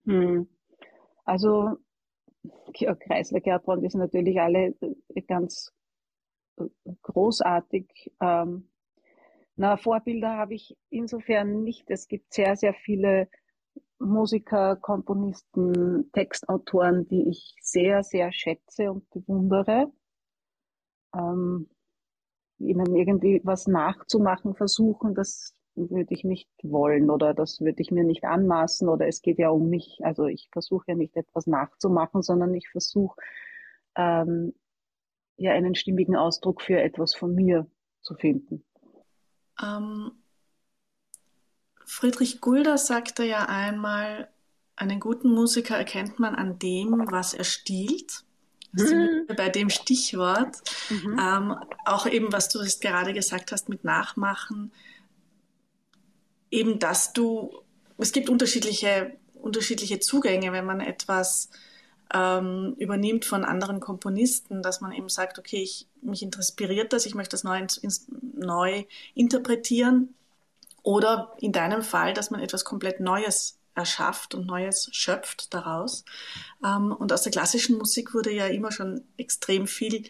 Hm. 0.05 0.47
Also 1.25 1.77
Georg 2.73 3.01
Kreisler, 3.01 3.41
Gertrand 3.41 3.83
ist 3.83 3.95
natürlich 3.95 4.39
alle 4.39 4.75
ganz 5.27 5.73
großartig. 7.01 8.11
Ähm, 8.21 8.69
na, 9.55 9.77
Vorbilder 9.77 10.37
habe 10.37 10.55
ich 10.55 10.75
insofern 10.89 11.63
nicht. 11.63 11.89
Es 11.89 12.07
gibt 12.07 12.33
sehr, 12.33 12.55
sehr 12.55 12.73
viele 12.73 13.27
Musiker, 13.99 14.75
Komponisten, 14.75 16.11
Textautoren, 16.11 17.07
die 17.07 17.29
ich 17.29 17.55
sehr, 17.61 18.03
sehr 18.03 18.31
schätze 18.31 18.91
und 18.91 19.09
bewundere. 19.11 19.91
Ähm, 21.15 21.69
ihnen 22.59 22.95
irgendwie 22.95 23.41
was 23.43 23.67
nachzumachen 23.67 24.55
versuchen, 24.55 25.15
das 25.15 25.53
würde 25.75 26.13
ich 26.13 26.23
nicht 26.23 26.49
wollen 26.61 27.09
oder 27.09 27.33
das 27.33 27.59
würde 27.61 27.81
ich 27.81 27.91
mir 27.91 28.03
nicht 28.03 28.23
anmaßen 28.23 28.87
oder 28.87 29.07
es 29.07 29.21
geht 29.21 29.39
ja 29.39 29.49
um 29.49 29.69
mich. 29.69 29.99
Also 30.03 30.25
ich 30.25 30.49
versuche 30.51 30.85
ja 30.89 30.95
nicht 30.95 31.15
etwas 31.15 31.47
nachzumachen, 31.47 32.21
sondern 32.21 32.53
ich 32.53 32.69
versuche 32.69 33.19
ähm, 33.95 34.53
ja 35.43 35.51
einen 35.51 35.75
stimmigen 35.75 36.15
Ausdruck 36.15 36.61
für 36.61 36.79
etwas 36.79 37.15
von 37.15 37.35
mir 37.35 37.67
zu 38.01 38.15
finden. 38.15 38.63
Ähm, 39.61 40.11
Friedrich 41.85 42.41
Gulda 42.41 42.77
sagte 42.77 43.23
ja 43.23 43.45
einmal, 43.45 44.29
einen 44.75 44.99
guten 44.99 45.29
Musiker 45.29 45.77
erkennt 45.77 46.19
man 46.19 46.35
an 46.35 46.59
dem, 46.59 47.05
was 47.11 47.33
er 47.33 47.43
stiehlt. 47.43 48.23
Mhm. 48.75 49.27
bei 49.37 49.49
dem 49.49 49.69
Stichwort. 49.69 50.57
Mhm. 50.89 51.19
Ähm, 51.19 51.55
auch 51.85 52.07
eben, 52.07 52.33
was 52.33 52.49
du 52.49 52.59
jetzt 52.61 52.81
gerade 52.81 53.13
gesagt 53.13 53.51
hast 53.51 53.69
mit 53.69 53.83
Nachmachen. 53.83 54.71
Eben, 56.49 56.79
dass 56.79 57.13
du, 57.13 57.61
es 57.99 58.11
gibt 58.11 58.29
unterschiedliche, 58.29 59.15
unterschiedliche 59.35 59.99
Zugänge, 59.99 60.51
wenn 60.53 60.65
man 60.65 60.79
etwas 60.79 61.49
ähm, 62.13 62.75
übernimmt 62.77 63.25
von 63.25 63.43
anderen 63.43 63.79
Komponisten, 63.79 64.61
dass 64.61 64.81
man 64.81 64.91
eben 64.91 65.09
sagt, 65.09 65.39
okay, 65.39 65.61
ich, 65.61 65.87
mich 66.01 66.21
inspiriert 66.21 66.93
das, 66.93 67.05
ich 67.05 67.15
möchte 67.15 67.33
das 67.33 67.43
neu, 67.43 67.57
ins, 67.57 68.07
neu 68.35 68.85
interpretieren. 69.15 70.13
Oder 70.83 71.33
in 71.39 71.53
deinem 71.53 71.81
Fall, 71.81 72.13
dass 72.13 72.29
man 72.29 72.41
etwas 72.41 72.65
komplett 72.65 72.99
Neues 72.99 73.57
erschafft 73.73 74.35
und 74.35 74.45
Neues 74.45 74.89
schöpft 74.91 75.53
daraus. 75.53 76.05
Ähm, 76.63 76.91
und 76.91 77.11
aus 77.11 77.23
der 77.23 77.31
klassischen 77.31 77.77
Musik 77.77 78.13
wurde 78.13 78.31
ja 78.31 78.47
immer 78.47 78.71
schon 78.71 79.03
extrem 79.17 79.65
viel 79.65 80.09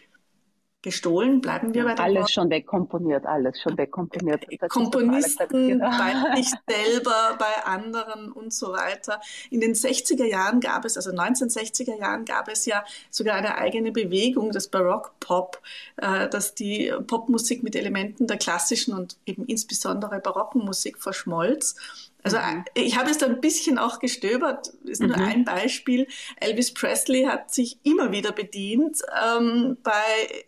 gestohlen. 0.84 1.40
Bleiben 1.40 1.74
wir 1.74 1.84
bei 1.84 1.94
Alles 1.96 2.20
Wort. 2.20 2.30
schon 2.30 2.50
wegkomponiert, 2.50 3.26
alles 3.26 3.60
schon 3.60 3.76
wegkomponiert. 3.76 4.46
Das 4.60 4.68
Komponisten 4.68 5.80
bei 5.80 6.36
sich 6.36 6.52
selber, 6.68 7.36
bei 7.38 7.64
anderen 7.64 8.30
und 8.30 8.52
so 8.52 8.72
weiter. 8.72 9.20
In 9.50 9.60
den 9.60 9.72
60er 9.72 10.26
Jahren 10.26 10.60
gab 10.60 10.84
es, 10.84 10.96
also 10.96 11.10
1960er 11.10 11.98
Jahren 11.98 12.24
gab 12.26 12.48
es 12.48 12.66
ja 12.66 12.84
sogar 13.10 13.36
eine 13.36 13.56
eigene 13.56 13.90
Bewegung, 13.92 14.52
das 14.52 14.68
Barock-Pop, 14.68 15.60
äh, 15.96 16.28
dass 16.28 16.54
die 16.54 16.92
Popmusik 17.06 17.62
mit 17.62 17.74
Elementen 17.74 18.26
der 18.26 18.36
klassischen 18.36 18.94
und 18.94 19.16
eben 19.24 19.46
insbesondere 19.46 20.20
barocken 20.20 20.64
Musik 20.64 20.98
verschmolz. 20.98 21.76
Also 22.24 22.38
mhm. 22.38 22.64
ich 22.74 22.98
habe 22.98 23.10
es 23.10 23.18
da 23.18 23.26
ein 23.26 23.40
bisschen 23.40 23.78
auch 23.78 24.00
gestöbert, 24.00 24.72
ist 24.84 25.02
nur 25.02 25.16
mhm. 25.16 25.22
ein 25.22 25.44
Beispiel. 25.44 26.08
Elvis 26.40 26.72
Presley 26.72 27.24
hat 27.24 27.54
sich 27.54 27.78
immer 27.84 28.10
wieder 28.12 28.32
bedient. 28.32 29.02
Ähm, 29.24 29.76
bei 29.82 29.92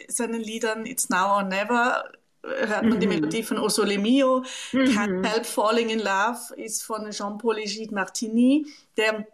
seinen 0.09 0.41
Liedern 0.41 0.87
It's 0.87 1.11
Now 1.11 1.37
or 1.37 1.43
Never 1.43 2.11
hört 2.43 2.83
man 2.83 2.95
mhm. 2.95 3.01
die 3.01 3.07
Melodie 3.07 3.43
von 3.43 3.59
O 3.59 3.69
Sole 3.69 3.99
Mio. 3.99 4.43
Mhm. 4.73 4.79
Can't 4.79 5.27
Help 5.27 5.45
Falling 5.47 5.91
in 5.91 5.99
Love 5.99 6.55
ist 6.57 6.83
von 6.83 7.11
Jean-Paul 7.11 7.59
Egide 7.59 7.95
Martini, 7.95 8.67
der 8.97 9.27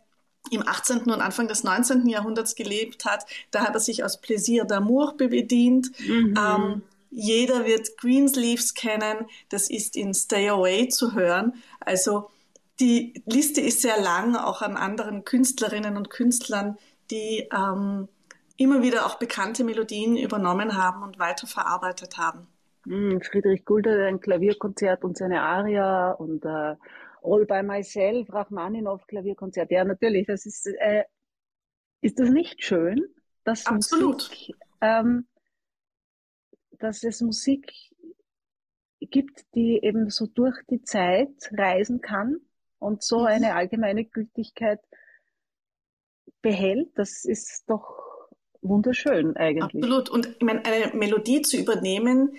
im 0.50 0.66
18. 0.66 1.02
und 1.02 1.20
Anfang 1.20 1.46
des 1.46 1.62
19. 1.62 2.08
Jahrhunderts 2.08 2.56
gelebt 2.56 3.04
hat. 3.04 3.24
Da 3.52 3.60
hat 3.60 3.74
er 3.74 3.80
sich 3.80 4.02
aus 4.02 4.20
Plaisir 4.20 4.64
d'amour 4.64 5.16
bedient. 5.16 5.92
Mhm. 6.00 6.34
Ähm, 6.36 6.82
jeder 7.10 7.66
wird 7.66 7.96
Greensleeves 7.98 8.74
kennen. 8.74 9.26
Das 9.50 9.70
ist 9.70 9.96
in 9.96 10.14
Stay 10.14 10.48
Away 10.48 10.88
zu 10.88 11.14
hören. 11.14 11.62
Also 11.78 12.30
die 12.82 13.22
Liste 13.26 13.60
ist 13.60 13.80
sehr 13.80 14.00
lang, 14.00 14.34
auch 14.34 14.60
an 14.60 14.76
anderen 14.76 15.24
Künstlerinnen 15.24 15.96
und 15.96 16.10
Künstlern, 16.10 16.76
die 17.12 17.48
ähm, 17.52 18.08
immer 18.56 18.82
wieder 18.82 19.06
auch 19.06 19.20
bekannte 19.20 19.62
Melodien 19.62 20.16
übernommen 20.16 20.76
haben 20.76 21.04
und 21.04 21.20
weiterverarbeitet 21.20 22.18
haben. 22.18 22.48
Hm, 22.84 23.20
Friedrich 23.20 23.64
Gulder, 23.64 24.08
ein 24.08 24.20
Klavierkonzert 24.20 25.04
und 25.04 25.16
seine 25.16 25.42
Aria 25.42 26.10
und 26.10 26.44
äh, 26.44 26.74
All 27.22 27.46
by 27.46 27.62
Myself, 27.62 28.32
Rachmaninoff 28.32 29.06
Klavierkonzert. 29.06 29.70
Ja, 29.70 29.84
natürlich, 29.84 30.26
das 30.26 30.44
ist 30.44 30.66
äh, 30.66 31.04
Ist 32.00 32.18
das 32.18 32.30
nicht 32.30 32.64
schön, 32.64 33.06
dass 33.44 33.64
Absolut. 33.66 34.28
Musik, 34.28 34.56
ähm, 34.80 35.28
dass 36.72 37.04
es 37.04 37.20
Musik 37.20 37.72
gibt, 38.98 39.44
die 39.54 39.78
eben 39.84 40.10
so 40.10 40.26
durch 40.26 40.56
die 40.68 40.82
Zeit 40.82 41.48
reisen 41.52 42.00
kann 42.00 42.40
und 42.82 43.02
so 43.02 43.20
mhm. 43.20 43.26
eine 43.26 43.54
allgemeine 43.54 44.04
Gültigkeit 44.04 44.80
behält? 46.42 46.90
Das 46.96 47.24
ist 47.24 47.64
doch 47.68 48.28
wunderschön 48.60 49.36
eigentlich. 49.36 49.82
Absolut. 49.82 50.08
Und 50.08 50.26
ich 50.38 50.42
meine, 50.42 50.64
eine 50.64 50.92
Melodie 50.94 51.42
zu 51.42 51.56
übernehmen, 51.56 52.36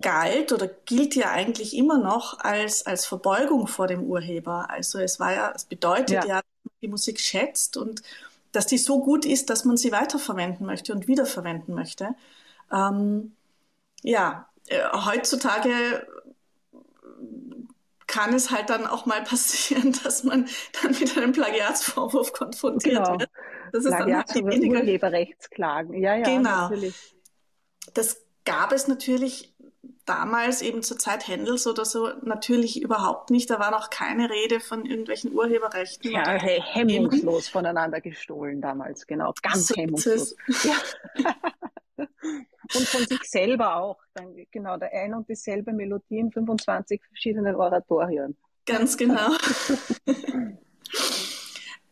galt 0.00 0.52
oder 0.52 0.68
gilt 0.68 1.14
ja 1.16 1.30
eigentlich 1.30 1.76
immer 1.76 1.98
noch 1.98 2.38
als, 2.40 2.86
als 2.86 3.06
Verbeugung 3.06 3.66
vor 3.66 3.86
dem 3.86 4.04
Urheber. 4.04 4.70
Also 4.70 4.98
es 4.98 5.18
war 5.18 5.32
ja, 5.32 5.52
es 5.54 5.64
bedeutet 5.64 6.10
ja, 6.10 6.26
ja 6.26 6.36
dass 6.36 6.64
man 6.64 6.74
die 6.82 6.88
Musik 6.88 7.18
schätzt 7.18 7.76
und 7.76 8.02
dass 8.52 8.66
die 8.66 8.78
so 8.78 9.02
gut 9.02 9.24
ist, 9.24 9.50
dass 9.50 9.64
man 9.64 9.76
sie 9.76 9.92
weiterverwenden 9.92 10.66
möchte 10.66 10.92
und 10.92 11.08
wiederverwenden 11.08 11.74
möchte. 11.74 12.14
Ähm, 12.72 13.32
ja, 14.02 14.48
äh, 14.68 14.82
heutzutage 14.92 16.06
kann 18.08 18.34
es 18.34 18.50
halt 18.50 18.70
dann 18.70 18.86
auch 18.86 19.06
mal 19.06 19.22
passieren, 19.22 19.92
dass 20.02 20.24
man 20.24 20.48
dann 20.82 20.90
mit 20.98 21.16
einem 21.16 21.32
Plagiatsvorwurf 21.32 22.32
konfrontiert 22.32 22.96
genau. 22.96 23.20
wird. 23.20 23.30
Das 23.72 23.84
ist 23.84 23.92
dann 23.92 24.12
halt 24.12 24.34
weniger 24.34 24.80
Urheberrechtsklagen. 24.80 25.94
Ja, 26.02 26.16
ja, 26.16 26.24
genau. 26.24 26.62
Natürlich. 26.62 27.14
Das 27.94 28.24
gab 28.44 28.72
es 28.72 28.88
natürlich 28.88 29.54
damals 30.06 30.62
eben 30.62 30.82
zur 30.82 30.98
Zeit 30.98 31.28
Händels 31.28 31.66
oder 31.66 31.84
so 31.84 32.08
natürlich 32.22 32.80
überhaupt 32.80 33.30
nicht. 33.30 33.50
Da 33.50 33.58
war 33.58 33.70
noch 33.70 33.90
keine 33.90 34.30
Rede 34.30 34.58
von 34.58 34.86
irgendwelchen 34.86 35.32
Urheberrechten. 35.32 36.10
Ja, 36.10 36.38
hemmungslos 36.38 37.44
eben. 37.44 37.52
voneinander 37.52 38.00
gestohlen 38.00 38.62
damals, 38.62 39.06
genau. 39.06 39.34
Ganz 39.42 39.68
so 39.68 39.74
hemmungslos. 39.74 40.34
Ja. 40.64 41.26
und 42.74 42.86
von 42.86 43.06
sich 43.06 43.22
selber 43.24 43.76
auch. 43.76 43.98
Dann, 44.14 44.34
genau, 44.50 44.76
der 44.76 44.92
ein 44.92 45.14
und 45.14 45.28
dieselbe 45.28 45.72
Melodie 45.72 46.18
in 46.18 46.32
25 46.32 47.02
verschiedenen 47.08 47.54
Oratorien. 47.56 48.36
Ganz 48.66 48.96
genau. 48.96 49.30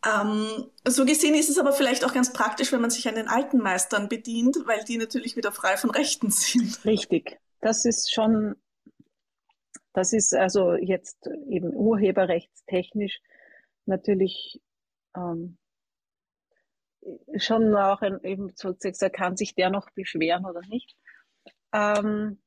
ähm, 0.06 0.70
so 0.86 1.04
gesehen 1.04 1.34
ist 1.34 1.48
es 1.48 1.58
aber 1.58 1.72
vielleicht 1.72 2.04
auch 2.04 2.12
ganz 2.12 2.32
praktisch, 2.32 2.72
wenn 2.72 2.80
man 2.80 2.90
sich 2.90 3.08
an 3.08 3.14
den 3.14 3.28
alten 3.28 3.58
Meistern 3.58 4.08
bedient, 4.08 4.58
weil 4.66 4.84
die 4.84 4.98
natürlich 4.98 5.36
wieder 5.36 5.52
frei 5.52 5.76
von 5.76 5.90
Rechten 5.90 6.30
sind. 6.30 6.84
Richtig. 6.84 7.38
Das 7.60 7.84
ist 7.84 8.12
schon, 8.12 8.56
das 9.92 10.12
ist 10.12 10.34
also 10.34 10.74
jetzt 10.74 11.26
eben 11.48 11.74
urheberrechtstechnisch 11.74 13.20
natürlich 13.86 14.60
ähm, 15.16 15.56
schon 17.36 17.74
auch 17.74 18.02
ein, 18.02 18.22
eben 18.24 18.52
sozusagen, 18.54 19.12
kann 19.12 19.36
sich 19.36 19.54
der 19.54 19.70
noch 19.70 19.90
beschweren 19.90 20.44
oder 20.44 20.60
nicht. 20.68 20.96
Ähm, 21.72 22.38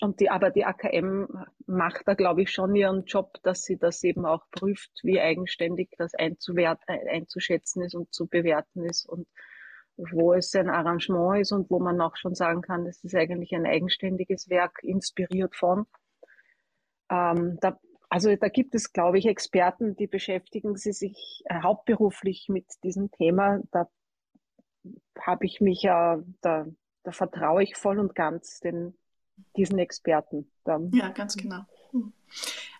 und 0.00 0.20
die, 0.20 0.30
aber 0.30 0.50
die 0.50 0.64
AKM 0.64 1.28
macht 1.66 2.02
da, 2.06 2.14
glaube 2.14 2.42
ich, 2.42 2.50
schon 2.50 2.74
ihren 2.74 3.04
Job, 3.04 3.38
dass 3.42 3.64
sie 3.64 3.76
das 3.76 4.02
eben 4.02 4.24
auch 4.24 4.44
prüft, 4.50 4.90
wie 5.02 5.20
eigenständig 5.20 5.90
das 5.98 6.14
einzuwert, 6.14 6.80
einzuschätzen 6.86 7.82
ist 7.82 7.94
und 7.94 8.12
zu 8.12 8.26
bewerten 8.26 8.84
ist 8.84 9.06
und 9.06 9.26
wo 9.96 10.32
es 10.32 10.54
ein 10.54 10.70
Arrangement 10.70 11.42
ist 11.42 11.52
und 11.52 11.70
wo 11.70 11.78
man 11.78 12.00
auch 12.00 12.16
schon 12.16 12.34
sagen 12.34 12.62
kann, 12.62 12.86
das 12.86 13.04
ist 13.04 13.14
eigentlich 13.14 13.54
ein 13.54 13.66
eigenständiges 13.66 14.48
Werk, 14.48 14.82
inspiriert 14.82 15.54
von. 15.54 15.86
Ähm, 17.10 17.58
da 17.60 17.78
also 18.10 18.34
da 18.34 18.48
gibt 18.48 18.74
es, 18.74 18.92
glaube 18.92 19.18
ich, 19.18 19.26
Experten, 19.26 19.94
die 19.94 20.08
beschäftigen 20.08 20.76
sie 20.76 20.92
sich 20.92 21.42
äh, 21.44 21.62
hauptberuflich 21.62 22.48
mit 22.48 22.66
diesem 22.82 23.10
Thema. 23.12 23.60
Da 23.70 23.88
habe 25.18 25.46
ich 25.46 25.60
mich 25.60 25.82
ja, 25.82 26.20
da, 26.40 26.66
da 27.04 27.12
vertraue 27.12 27.62
ich 27.62 27.76
voll 27.76 28.00
und 28.00 28.16
ganz 28.16 28.58
den, 28.58 28.94
diesen 29.56 29.78
Experten. 29.78 30.50
Da. 30.64 30.80
Ja, 30.92 31.10
ganz 31.10 31.36
genau. 31.36 31.62
Hm. 31.92 32.12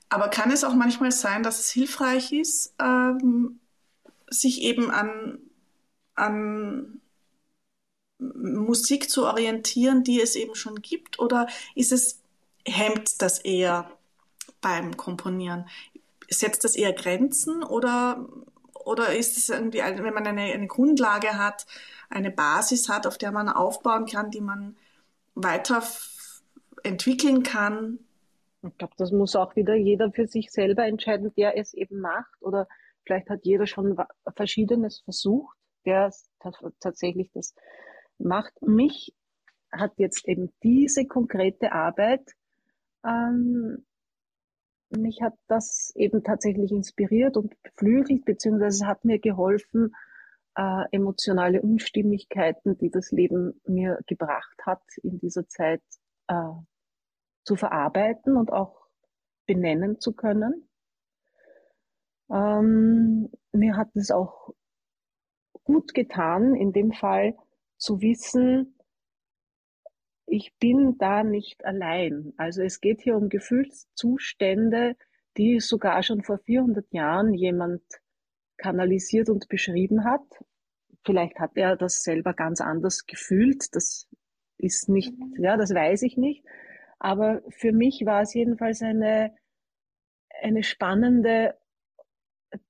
Aber 0.08 0.28
kann 0.28 0.50
es 0.50 0.64
auch 0.64 0.74
manchmal 0.74 1.12
sein, 1.12 1.44
dass 1.44 1.60
es 1.60 1.70
hilfreich 1.70 2.32
ist, 2.32 2.74
ähm, 2.80 3.60
sich 4.28 4.62
eben 4.62 4.90
an, 4.90 5.38
an 6.16 7.00
Musik 8.18 9.08
zu 9.08 9.26
orientieren, 9.26 10.02
die 10.02 10.20
es 10.20 10.34
eben 10.34 10.56
schon 10.56 10.82
gibt? 10.82 11.20
Oder 11.20 11.46
ist 11.76 11.92
es, 11.92 12.20
hemmt 12.66 13.22
das 13.22 13.38
eher 13.38 13.96
beim 14.60 14.96
Komponieren? 14.96 15.66
Setzt 16.28 16.64
das 16.64 16.76
eher 16.76 16.92
Grenzen 16.92 17.62
oder, 17.62 18.26
oder 18.84 19.14
ist 19.14 19.36
es 19.36 19.48
irgendwie, 19.48 19.78
wenn 19.78 20.14
man 20.14 20.26
eine, 20.26 20.42
eine 20.42 20.66
Grundlage 20.66 21.36
hat, 21.36 21.66
eine 22.08 22.30
Basis 22.30 22.88
hat, 22.88 23.06
auf 23.06 23.18
der 23.18 23.32
man 23.32 23.48
aufbauen 23.48 24.06
kann, 24.06 24.30
die 24.30 24.40
man 24.40 24.76
weiter 25.34 25.82
entwickeln 26.82 27.42
kann? 27.42 27.98
Ich 28.62 28.76
glaube, 28.76 28.94
das 28.98 29.10
muss 29.10 29.36
auch 29.36 29.56
wieder 29.56 29.74
jeder 29.74 30.12
für 30.12 30.26
sich 30.26 30.50
selber 30.50 30.84
entscheiden, 30.84 31.32
der 31.36 31.56
es 31.56 31.72
eben 31.72 32.00
macht. 32.00 32.30
Oder 32.40 32.68
vielleicht 33.04 33.30
hat 33.30 33.44
jeder 33.44 33.66
schon 33.66 33.96
Verschiedenes 34.36 35.00
versucht, 35.00 35.56
der 35.86 36.12
tatsächlich 36.80 37.30
das 37.32 37.54
macht. 38.18 38.52
Mich 38.60 39.14
hat 39.72 39.92
jetzt 39.96 40.28
eben 40.28 40.52
diese 40.62 41.06
konkrete 41.06 41.72
Arbeit 41.72 42.34
ähm, 43.04 43.86
mich 44.90 45.22
hat 45.22 45.34
das 45.46 45.92
eben 45.94 46.22
tatsächlich 46.24 46.72
inspiriert 46.72 47.36
und 47.36 47.54
beflügelt, 47.62 48.24
beziehungsweise 48.24 48.86
hat 48.86 49.04
mir 49.04 49.18
geholfen, 49.18 49.94
äh, 50.56 50.84
emotionale 50.90 51.62
Unstimmigkeiten, 51.62 52.76
die 52.78 52.90
das 52.90 53.10
Leben 53.12 53.60
mir 53.66 53.98
gebracht 54.06 54.60
hat, 54.64 54.82
in 55.02 55.18
dieser 55.18 55.46
Zeit 55.46 55.82
äh, 56.26 56.52
zu 57.44 57.56
verarbeiten 57.56 58.36
und 58.36 58.52
auch 58.52 58.86
benennen 59.46 60.00
zu 60.00 60.12
können. 60.12 60.68
Ähm, 62.30 63.30
mir 63.52 63.76
hat 63.76 63.94
es 63.94 64.10
auch 64.10 64.50
gut 65.64 65.94
getan, 65.94 66.54
in 66.54 66.72
dem 66.72 66.92
Fall 66.92 67.36
zu 67.76 68.00
wissen, 68.00 68.79
ich 70.30 70.54
bin 70.60 70.96
da 70.98 71.24
nicht 71.24 71.64
allein. 71.64 72.32
Also 72.36 72.62
es 72.62 72.80
geht 72.80 73.00
hier 73.00 73.16
um 73.16 73.28
Gefühlszustände, 73.28 74.96
die 75.36 75.58
sogar 75.58 76.02
schon 76.04 76.22
vor 76.22 76.38
400 76.38 76.86
Jahren 76.92 77.34
jemand 77.34 77.82
kanalisiert 78.56 79.28
und 79.28 79.48
beschrieben 79.48 80.04
hat. 80.04 80.22
Vielleicht 81.04 81.40
hat 81.40 81.52
er 81.56 81.76
das 81.76 82.02
selber 82.04 82.32
ganz 82.32 82.60
anders 82.60 83.06
gefühlt. 83.06 83.74
Das 83.74 84.08
ist 84.56 84.88
nicht, 84.88 85.12
ja, 85.38 85.56
das 85.56 85.74
weiß 85.74 86.02
ich 86.02 86.16
nicht. 86.16 86.44
Aber 87.00 87.42
für 87.48 87.72
mich 87.72 88.02
war 88.06 88.22
es 88.22 88.32
jedenfalls 88.32 88.82
eine, 88.82 89.34
eine 90.42 90.62
spannende 90.62 91.56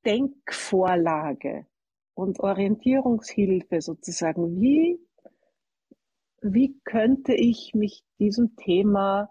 Denkvorlage 0.07 1.67
und 2.15 2.41
Orientierungshilfe 2.41 3.83
sozusagen. 3.83 4.61
Wie 4.61 4.99
wie 6.41 6.79
könnte 6.85 7.35
ich 7.35 7.73
mich 7.75 8.03
diesem 8.19 8.57
Thema 8.57 9.31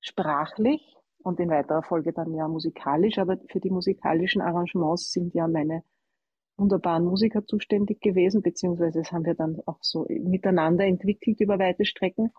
sprachlich 0.00 0.96
und 1.22 1.40
in 1.40 1.50
weiterer 1.50 1.82
Folge 1.82 2.12
dann 2.12 2.34
ja 2.34 2.48
musikalisch, 2.48 3.18
aber 3.18 3.38
für 3.48 3.60
die 3.60 3.70
musikalischen 3.70 4.42
Arrangements 4.42 5.12
sind 5.12 5.34
ja 5.34 5.48
meine 5.48 5.82
wunderbaren 6.56 7.04
Musiker 7.04 7.44
zuständig 7.46 8.00
gewesen, 8.00 8.42
beziehungsweise 8.42 9.00
das 9.00 9.12
haben 9.12 9.24
wir 9.24 9.34
dann 9.34 9.60
auch 9.66 9.78
so 9.80 10.06
miteinander 10.08 10.84
entwickelt 10.84 11.40
über 11.40 11.58
weite 11.58 11.84
Strecken. 11.84 12.32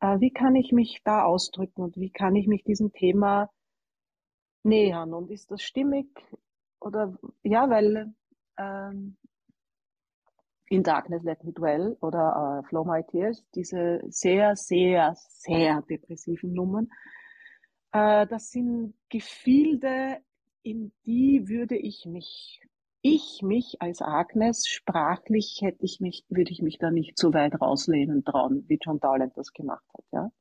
Äh, 0.00 0.20
wie 0.20 0.30
kann 0.30 0.54
ich 0.54 0.72
mich 0.72 1.00
da 1.04 1.24
ausdrücken 1.24 1.82
und 1.82 1.96
wie 1.96 2.10
kann 2.10 2.36
ich 2.36 2.46
mich 2.46 2.64
diesem 2.64 2.92
Thema 2.92 3.50
nähern? 4.62 5.12
Und 5.14 5.30
ist 5.30 5.50
das 5.50 5.62
stimmig? 5.62 6.08
Oder 6.80 7.16
ja, 7.42 7.68
weil 7.68 8.14
ähm, 8.58 9.16
in 10.72 10.82
Darkness 10.82 11.22
Let 11.22 11.44
Me 11.44 11.52
Dwell 11.52 11.98
oder 12.00 12.62
uh, 12.64 12.66
Flow 12.66 12.82
My 12.84 13.04
Tears, 13.04 13.44
diese 13.54 14.00
sehr, 14.08 14.56
sehr, 14.56 15.14
sehr 15.28 15.82
depressiven 15.82 16.54
Nummern. 16.54 16.88
Uh, 17.94 18.24
das 18.24 18.50
sind 18.50 18.94
Gefilde, 19.10 20.16
in 20.62 20.92
die 21.04 21.46
würde 21.46 21.76
ich 21.76 22.06
mich, 22.06 22.62
ich 23.02 23.40
mich 23.42 23.82
als 23.82 24.00
Agnes 24.00 24.66
sprachlich 24.66 25.58
hätte 25.60 25.84
ich 25.84 26.00
mich, 26.00 26.24
würde 26.30 26.50
ich 26.50 26.62
mich 26.62 26.78
da 26.78 26.90
nicht 26.90 27.18
so 27.18 27.34
weit 27.34 27.60
rauslehnen 27.60 28.24
trauen, 28.24 28.64
wie 28.68 28.78
John 28.80 28.98
Dowland 28.98 29.36
das 29.36 29.52
gemacht 29.52 29.84
hat, 29.92 30.04
ja. 30.10 30.32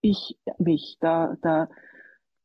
Ich 0.00 0.38
mich, 0.56 0.96
da, 1.00 1.36
da 1.42 1.68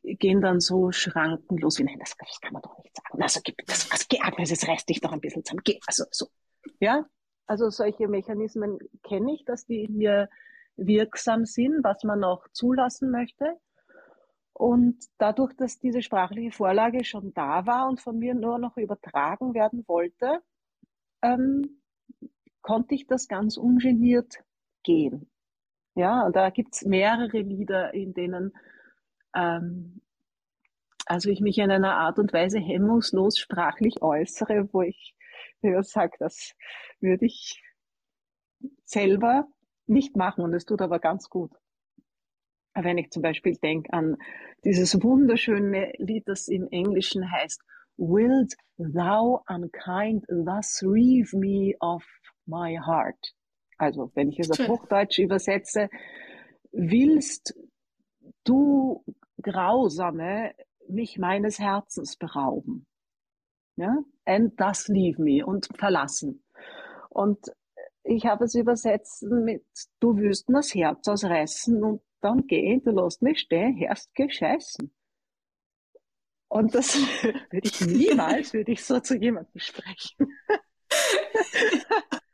gehen 0.03 0.41
dann 0.41 0.59
so 0.59 0.91
schrankenlos 0.91 1.79
wie, 1.79 1.83
nein, 1.83 1.99
das, 1.99 2.13
das 2.17 2.41
kann 2.41 2.51
man 2.51 2.61
doch 2.61 2.77
nicht 2.79 2.93
sagen. 2.93 3.23
Also, 3.23 3.39
das, 3.67 3.89
was, 3.89 4.05
Agnes, 4.19 4.49
jetzt 4.49 4.67
reiß 4.67 4.85
dich 4.85 4.99
doch 4.99 5.13
ein 5.13 5.21
bisschen 5.21 5.45
zusammen. 5.45 5.63
Also, 5.87 6.03
so, 6.11 6.27
ja, 6.81 7.05
also 7.51 7.69
solche 7.69 8.07
Mechanismen 8.07 8.79
kenne 9.03 9.33
ich, 9.33 9.43
dass 9.43 9.65
die 9.65 9.85
hier 9.85 10.29
wirksam 10.77 11.43
sind, 11.43 11.83
was 11.83 12.05
man 12.05 12.23
auch 12.23 12.47
zulassen 12.53 13.11
möchte. 13.11 13.57
Und 14.53 15.03
dadurch, 15.17 15.53
dass 15.57 15.77
diese 15.77 16.01
sprachliche 16.01 16.55
Vorlage 16.55 17.03
schon 17.03 17.33
da 17.33 17.65
war 17.65 17.89
und 17.89 17.99
von 17.99 18.17
mir 18.17 18.35
nur 18.35 18.57
noch 18.57 18.77
übertragen 18.77 19.53
werden 19.53 19.83
wollte, 19.85 20.39
ähm, 21.21 21.81
konnte 22.61 22.95
ich 22.95 23.05
das 23.05 23.27
ganz 23.27 23.57
ungeniert 23.57 24.37
gehen. 24.83 25.29
Ja, 25.95 26.25
und 26.25 26.37
da 26.37 26.51
gibt's 26.51 26.85
mehrere 26.85 27.39
Lieder, 27.41 27.93
in 27.93 28.13
denen 28.13 28.53
ähm, 29.35 29.99
also 31.05 31.29
ich 31.29 31.41
mich 31.41 31.57
in 31.57 31.69
einer 31.69 31.97
Art 31.97 32.17
und 32.17 32.31
Weise 32.31 32.59
hemmungslos 32.59 33.37
sprachlich 33.37 34.01
äußere, 34.01 34.69
wo 34.71 34.83
ich 34.83 35.15
mir 35.63 35.83
sage, 35.83 36.15
das 36.19 36.55
würde 36.99 37.25
ich 37.25 37.61
selber 38.83 39.47
nicht 39.87 40.15
machen 40.15 40.43
und 40.43 40.53
es 40.53 40.65
tut 40.65 40.81
aber 40.81 40.99
ganz 40.99 41.29
gut. 41.29 41.51
Wenn 42.73 42.97
ich 42.97 43.09
zum 43.09 43.21
Beispiel 43.21 43.57
denke 43.57 43.91
an 43.91 44.17
dieses 44.63 45.01
wunderschöne 45.03 45.93
Lied, 45.97 46.27
das 46.27 46.47
im 46.47 46.67
Englischen 46.69 47.29
heißt, 47.29 47.61
Wilt 47.97 48.55
thou 48.77 49.43
unkind 49.47 50.25
thus 50.27 50.81
reave 50.81 51.33
me 51.37 51.75
of 51.81 52.03
my 52.47 52.75
heart? 52.77 53.35
Also, 53.77 54.11
wenn 54.15 54.29
ich 54.29 54.39
es 54.39 54.49
auf 54.49 54.67
Hochdeutsch 54.67 55.19
übersetze, 55.19 55.87
willst 56.71 57.55
du 58.43 59.03
Grausame 59.41 60.53
mich 60.87 61.19
meines 61.19 61.59
Herzens 61.59 62.15
berauben? 62.15 62.87
Ja? 63.81 63.97
And 64.25 64.55
thus 64.57 64.87
leave 64.87 65.19
me 65.19 65.43
und 65.43 65.67
verlassen. 65.75 66.43
Und 67.09 67.39
ich 68.03 68.25
habe 68.27 68.45
es 68.45 68.53
übersetzt 68.53 69.23
mit, 69.23 69.65
du 69.99 70.17
wirst 70.17 70.49
mir 70.49 70.59
das 70.59 70.75
Herz 70.75 71.07
ausreißen 71.07 71.83
und 71.83 72.01
dann 72.21 72.45
geh, 72.45 72.79
du 72.79 72.91
lässt 72.91 73.23
mich 73.23 73.39
stehen, 73.39 73.83
hast 73.89 74.13
gescheißen. 74.13 74.93
Und 76.47 76.75
das 76.75 76.95
würde 77.23 77.67
ich 77.67 77.81
niemals, 77.81 78.53
würde 78.53 78.71
ich 78.71 78.83
so 78.83 78.99
zu 78.99 79.15
jemandem 79.17 79.59
sprechen. 79.59 80.27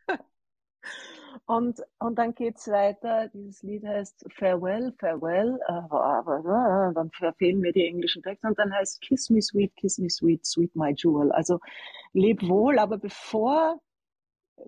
und, 1.48 1.82
und 2.00 2.20
dann 2.20 2.36
geht's 2.36 2.68
weiter, 2.68 3.30
dieses 3.30 3.64
Lied 3.64 3.86
heißt 3.86 4.26
Farewell, 4.34 4.94
Farewell, 5.00 5.58
äh, 5.68 6.94
dann 6.94 7.10
verfehlen 7.12 7.62
mir 7.62 7.72
die 7.72 7.88
englischen 7.88 8.22
Texte 8.22 8.48
und 8.48 8.60
dann 8.60 8.74
heißt 8.74 9.02
Kiss 9.02 9.30
me 9.30 9.42
sweet, 9.42 9.74
kiss 9.78 9.98
me 9.98 10.10
sweet, 10.10 10.46
sweet 10.46 10.76
my 10.76 10.94
jewel. 10.94 11.32
Also 11.32 11.60
leb 12.12 12.46
wohl, 12.48 12.78
aber 12.80 12.98
bevor, 12.98 13.82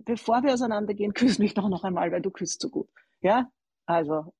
bevor 0.06 0.42
wir 0.44 0.54
auseinandergehen, 0.54 1.13
küss 1.13 1.38
mich 1.38 1.54
doch 1.54 1.68
noch 1.68 1.84
einmal, 1.84 2.12
weil 2.13 2.22
du 2.22 2.32
küsst 2.32 2.62
so 2.62 2.70
gut. 2.70 2.89
Ja, 3.22 3.52
also 3.86 4.34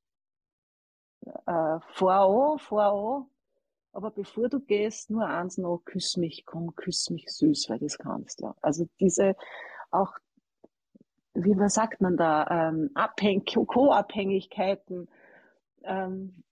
äh, 1.46 1.80
vor 1.94 2.58
vor 2.60 3.28
aber 3.92 4.12
bevor 4.12 4.48
du 4.50 4.60
gehst, 4.62 5.10
nur 5.10 5.26
eins 5.26 5.58
noch, 5.58 5.80
küss 5.84 6.16
mich, 6.16 6.46
komm, 6.46 6.76
küss 6.76 7.10
mich 7.10 7.28
süß, 7.28 7.70
weil 7.70 7.80
das 7.80 7.98
kannst, 7.98 8.40
ja. 8.42 8.56
Also 8.62 8.88
diese, 9.00 9.36
auch, 9.92 10.14
wie 11.44 11.56
man 11.56 11.70
sagt 11.70 12.02
man 12.02 12.18
da, 12.18 12.70
ähm, 12.70 12.92
Abhäng 12.94 13.46
Co-Abhängigkeiten, 13.46 15.10
ähm, 15.84 16.44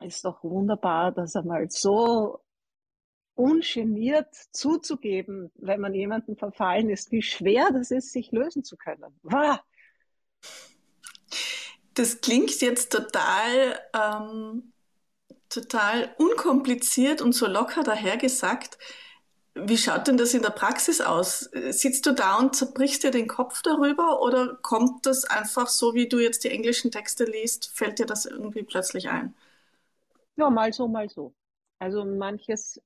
ist 0.00 0.24
doch 0.24 0.42
wunderbar, 0.44 1.12
das 1.12 1.34
einmal 1.34 1.68
so 1.70 2.40
ungeniert 3.34 4.34
zuzugeben, 4.52 5.50
wenn 5.56 5.80
man 5.80 5.94
jemanden 5.94 6.36
verfallen 6.36 6.90
ist, 6.90 7.12
wie 7.12 7.22
schwer 7.22 7.68
das 7.72 7.90
ist, 7.90 8.12
sich 8.12 8.32
lösen 8.32 8.64
zu 8.64 8.76
können. 8.76 9.18
Wow. 9.22 9.58
Das 11.94 12.20
klingt 12.20 12.60
jetzt 12.60 12.92
total 12.92 13.78
ähm, 13.94 14.72
total 15.48 16.14
unkompliziert 16.18 17.22
und 17.22 17.32
so 17.32 17.46
locker 17.46 17.82
dahergesagt. 17.82 18.78
Wie 19.62 19.76
schaut 19.76 20.06
denn 20.06 20.16
das 20.16 20.34
in 20.34 20.42
der 20.42 20.50
Praxis 20.50 21.00
aus? 21.00 21.50
Sitzt 21.70 22.06
du 22.06 22.12
da 22.12 22.36
und 22.36 22.54
zerbrichst 22.54 23.02
dir 23.02 23.10
den 23.10 23.26
Kopf 23.26 23.62
darüber 23.62 24.20
oder 24.22 24.56
kommt 24.62 25.06
das 25.06 25.24
einfach 25.24 25.68
so, 25.68 25.94
wie 25.94 26.08
du 26.08 26.18
jetzt 26.18 26.44
die 26.44 26.50
englischen 26.50 26.90
Texte 26.90 27.24
liest, 27.24 27.70
fällt 27.74 27.98
dir 27.98 28.06
das 28.06 28.26
irgendwie 28.26 28.62
plötzlich 28.62 29.08
ein? 29.08 29.34
Ja, 30.36 30.50
mal 30.50 30.72
so, 30.72 30.86
mal 30.86 31.08
so. 31.08 31.34
Also 31.78 32.04
manches, 32.04 32.80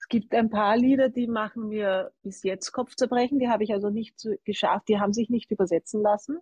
es 0.00 0.08
gibt 0.08 0.34
ein 0.34 0.50
paar 0.50 0.76
Lieder, 0.76 1.08
die 1.08 1.26
machen 1.26 1.68
mir 1.68 2.12
bis 2.22 2.42
jetzt 2.42 2.72
Kopfzerbrechen, 2.72 3.38
die 3.38 3.48
habe 3.48 3.64
ich 3.64 3.72
also 3.72 3.90
nicht 3.90 4.26
geschafft, 4.44 4.88
die 4.88 4.98
haben 5.00 5.12
sich 5.12 5.30
nicht 5.30 5.50
übersetzen 5.50 6.02
lassen. 6.02 6.38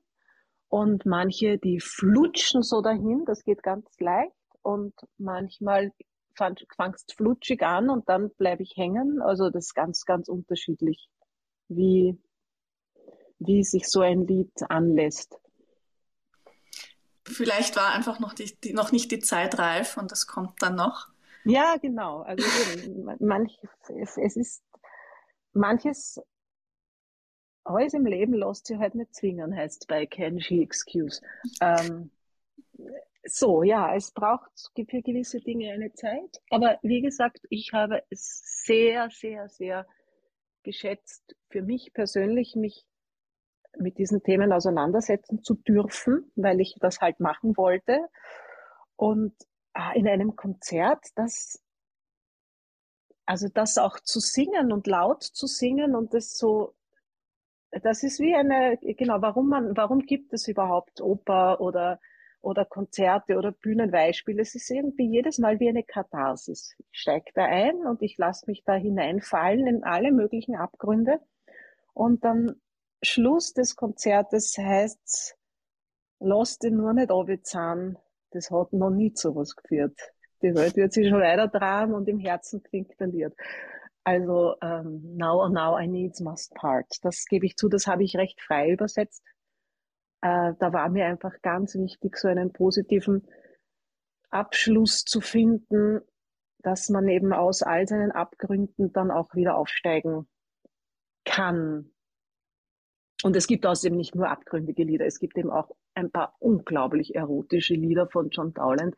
Und 0.68 1.06
manche, 1.06 1.59
die 1.59 1.80
flutschen 1.80 2.62
so 2.62 2.80
dahin, 2.82 3.24
das 3.24 3.44
geht 3.44 3.62
ganz 3.62 3.88
leicht. 3.98 4.32
Und 4.62 4.94
manchmal 5.16 5.92
fangst 6.37 7.14
flutschig 7.14 7.62
an 7.62 7.90
und 7.90 8.09
dann 8.09 8.31
bleibe 8.31 8.62
ich 8.62 8.77
hängen. 8.77 9.20
Also 9.22 9.51
das 9.51 9.66
ist 9.66 9.75
ganz, 9.75 10.05
ganz 10.05 10.29
unterschiedlich, 10.29 11.09
wie, 11.68 12.18
wie 13.38 13.64
sich 13.64 13.88
so 13.88 14.01
ein 14.01 14.27
Lied 14.27 14.53
anlässt. 14.68 15.38
Vielleicht 17.25 17.75
war 17.77 17.92
einfach 17.92 18.20
noch, 18.20 18.35
die, 18.35 18.57
die, 18.62 18.72
noch 18.72 18.92
nicht 18.92 19.11
die 19.11 19.18
Zeit 19.18 19.59
reif 19.59 19.96
und 19.96 20.12
das 20.12 20.27
kommt 20.27 20.62
dann 20.62 20.77
noch. 20.77 21.09
Ja, 21.44 21.77
genau. 21.77 22.22
Also 22.22 22.44
manches, 23.18 23.68
es, 24.16 24.37
ist 24.37 24.62
manches 25.53 26.20
alles 27.66 27.94
im 27.94 28.07
Leben 28.07 28.35
lässt 28.35 28.66
sich 28.66 28.79
halt 28.79 28.94
nicht 28.94 29.14
zwingen, 29.14 29.55
heißt 29.55 29.88
bei 29.88 30.07
Can 30.07 30.40
She 30.40 30.62
Excuse. 30.62 31.20
Ähm, 31.61 32.11
so, 33.26 33.62
ja, 33.62 33.94
es 33.94 34.12
braucht 34.12 34.50
für 34.74 35.02
gewisse 35.02 35.40
Dinge 35.40 35.72
eine 35.72 35.92
Zeit. 35.92 36.40
Aber 36.50 36.78
wie 36.82 37.00
gesagt, 37.00 37.40
ich 37.50 37.72
habe 37.72 38.02
es 38.10 38.42
sehr, 38.64 39.10
sehr, 39.10 39.48
sehr 39.48 39.86
geschätzt, 40.62 41.36
für 41.48 41.62
mich 41.62 41.92
persönlich 41.92 42.56
mich 42.56 42.86
mit 43.78 43.98
diesen 43.98 44.22
Themen 44.22 44.52
auseinandersetzen 44.52 45.42
zu 45.42 45.54
dürfen, 45.54 46.32
weil 46.34 46.60
ich 46.60 46.76
das 46.80 47.00
halt 47.00 47.20
machen 47.20 47.56
wollte. 47.56 48.08
Und 48.96 49.34
ah, 49.74 49.92
in 49.92 50.08
einem 50.08 50.34
Konzert, 50.34 51.04
das, 51.14 51.62
also 53.26 53.48
das 53.52 53.76
auch 53.76 54.00
zu 54.00 54.20
singen 54.20 54.72
und 54.72 54.86
laut 54.86 55.22
zu 55.22 55.46
singen 55.46 55.94
und 55.94 56.14
das 56.14 56.38
so 56.38 56.74
das 57.82 58.02
ist 58.02 58.20
wie 58.20 58.34
eine, 58.34 58.78
genau, 58.78 59.20
warum 59.20 59.48
man, 59.48 59.76
warum 59.76 60.00
gibt 60.00 60.32
es 60.32 60.48
überhaupt 60.48 61.00
Oper 61.00 61.60
oder, 61.60 62.00
oder 62.46 62.64
Konzerte 62.64 63.37
oder 63.37 63.50
Bühnenbeispiele? 63.50 64.40
Es 64.40 64.54
ist 64.54 64.70
irgendwie 64.70 65.11
jedes 65.11 65.38
Mal 65.38 65.59
wie 65.59 65.68
eine 65.68 65.82
Katharsis. 65.82 66.76
Ich 66.78 67.00
steige 67.00 67.32
da 67.35 67.44
ein 67.44 67.85
und 67.87 68.02
ich 68.02 68.16
lasse 68.18 68.44
mich 68.46 68.62
da 68.64 68.74
hineinfallen 68.74 69.66
in 69.66 69.85
alle 69.85 70.12
möglichen 70.12 70.54
Abgründe. 70.54 71.18
Und 71.92 72.24
dann 72.24 72.54
Schluss 73.02 73.52
des 73.52 73.74
Konzertes 73.74 74.56
heißt's, 74.56 75.37
lass 76.20 76.59
dich 76.59 76.72
nur 76.72 76.92
nicht 76.92 77.11
abzahlen. 77.11 77.98
Das 78.30 78.50
hat 78.50 78.72
noch 78.72 78.90
nie 78.90 79.12
zu 79.12 79.35
was 79.35 79.56
geführt. 79.56 79.98
Die 80.42 80.54
Welt 80.54 80.76
wird 80.76 80.92
sich 80.92 81.09
schon 81.09 81.20
weiter 81.20 81.48
drehen 81.48 81.94
und 81.94 82.09
im 82.09 82.20
Herzen 82.20 82.62
klingt 82.62 82.98
der 83.00 83.09
Lied. 83.09 83.32
Also 84.04 84.54
ähm, 84.62 85.16
Now 85.16 85.48
Now 85.48 85.80
I 85.80 85.88
Needs 85.88 86.20
Must 86.20 86.54
Part. 86.54 86.87
Das 87.02 87.24
gebe 87.24 87.46
ich 87.46 87.56
zu, 87.56 87.68
das 87.68 87.88
habe 87.88 88.04
ich 88.04 88.16
recht 88.16 88.40
frei 88.40 88.70
übersetzt. 88.70 89.24
Äh, 90.26 90.54
da 90.58 90.72
war 90.72 90.88
mir 90.88 91.06
einfach 91.06 91.40
ganz 91.40 91.76
wichtig, 91.76 92.16
so 92.16 92.26
einen 92.26 92.52
positiven 92.52 93.28
Abschluss 94.30 95.04
zu 95.04 95.20
finden, 95.20 96.00
dass 96.58 96.88
man 96.88 97.06
eben 97.06 97.32
aus 97.32 97.62
all 97.62 97.86
seinen 97.86 98.10
Abgründen 98.10 98.92
dann 98.92 99.12
auch 99.12 99.36
wieder 99.36 99.56
aufsteigen 99.56 100.26
kann. 101.24 101.92
Und 103.22 103.36
es 103.36 103.46
gibt 103.46 103.66
außerdem 103.66 103.96
nicht 103.96 104.16
nur 104.16 104.28
abgründige 104.28 104.82
Lieder, 104.82 105.06
es 105.06 105.20
gibt 105.20 105.38
eben 105.38 105.50
auch 105.50 105.70
ein 105.94 106.10
paar 106.10 106.34
unglaublich 106.40 107.14
erotische 107.14 107.74
Lieder 107.74 108.08
von 108.08 108.30
John 108.30 108.52
Dowland 108.52 108.96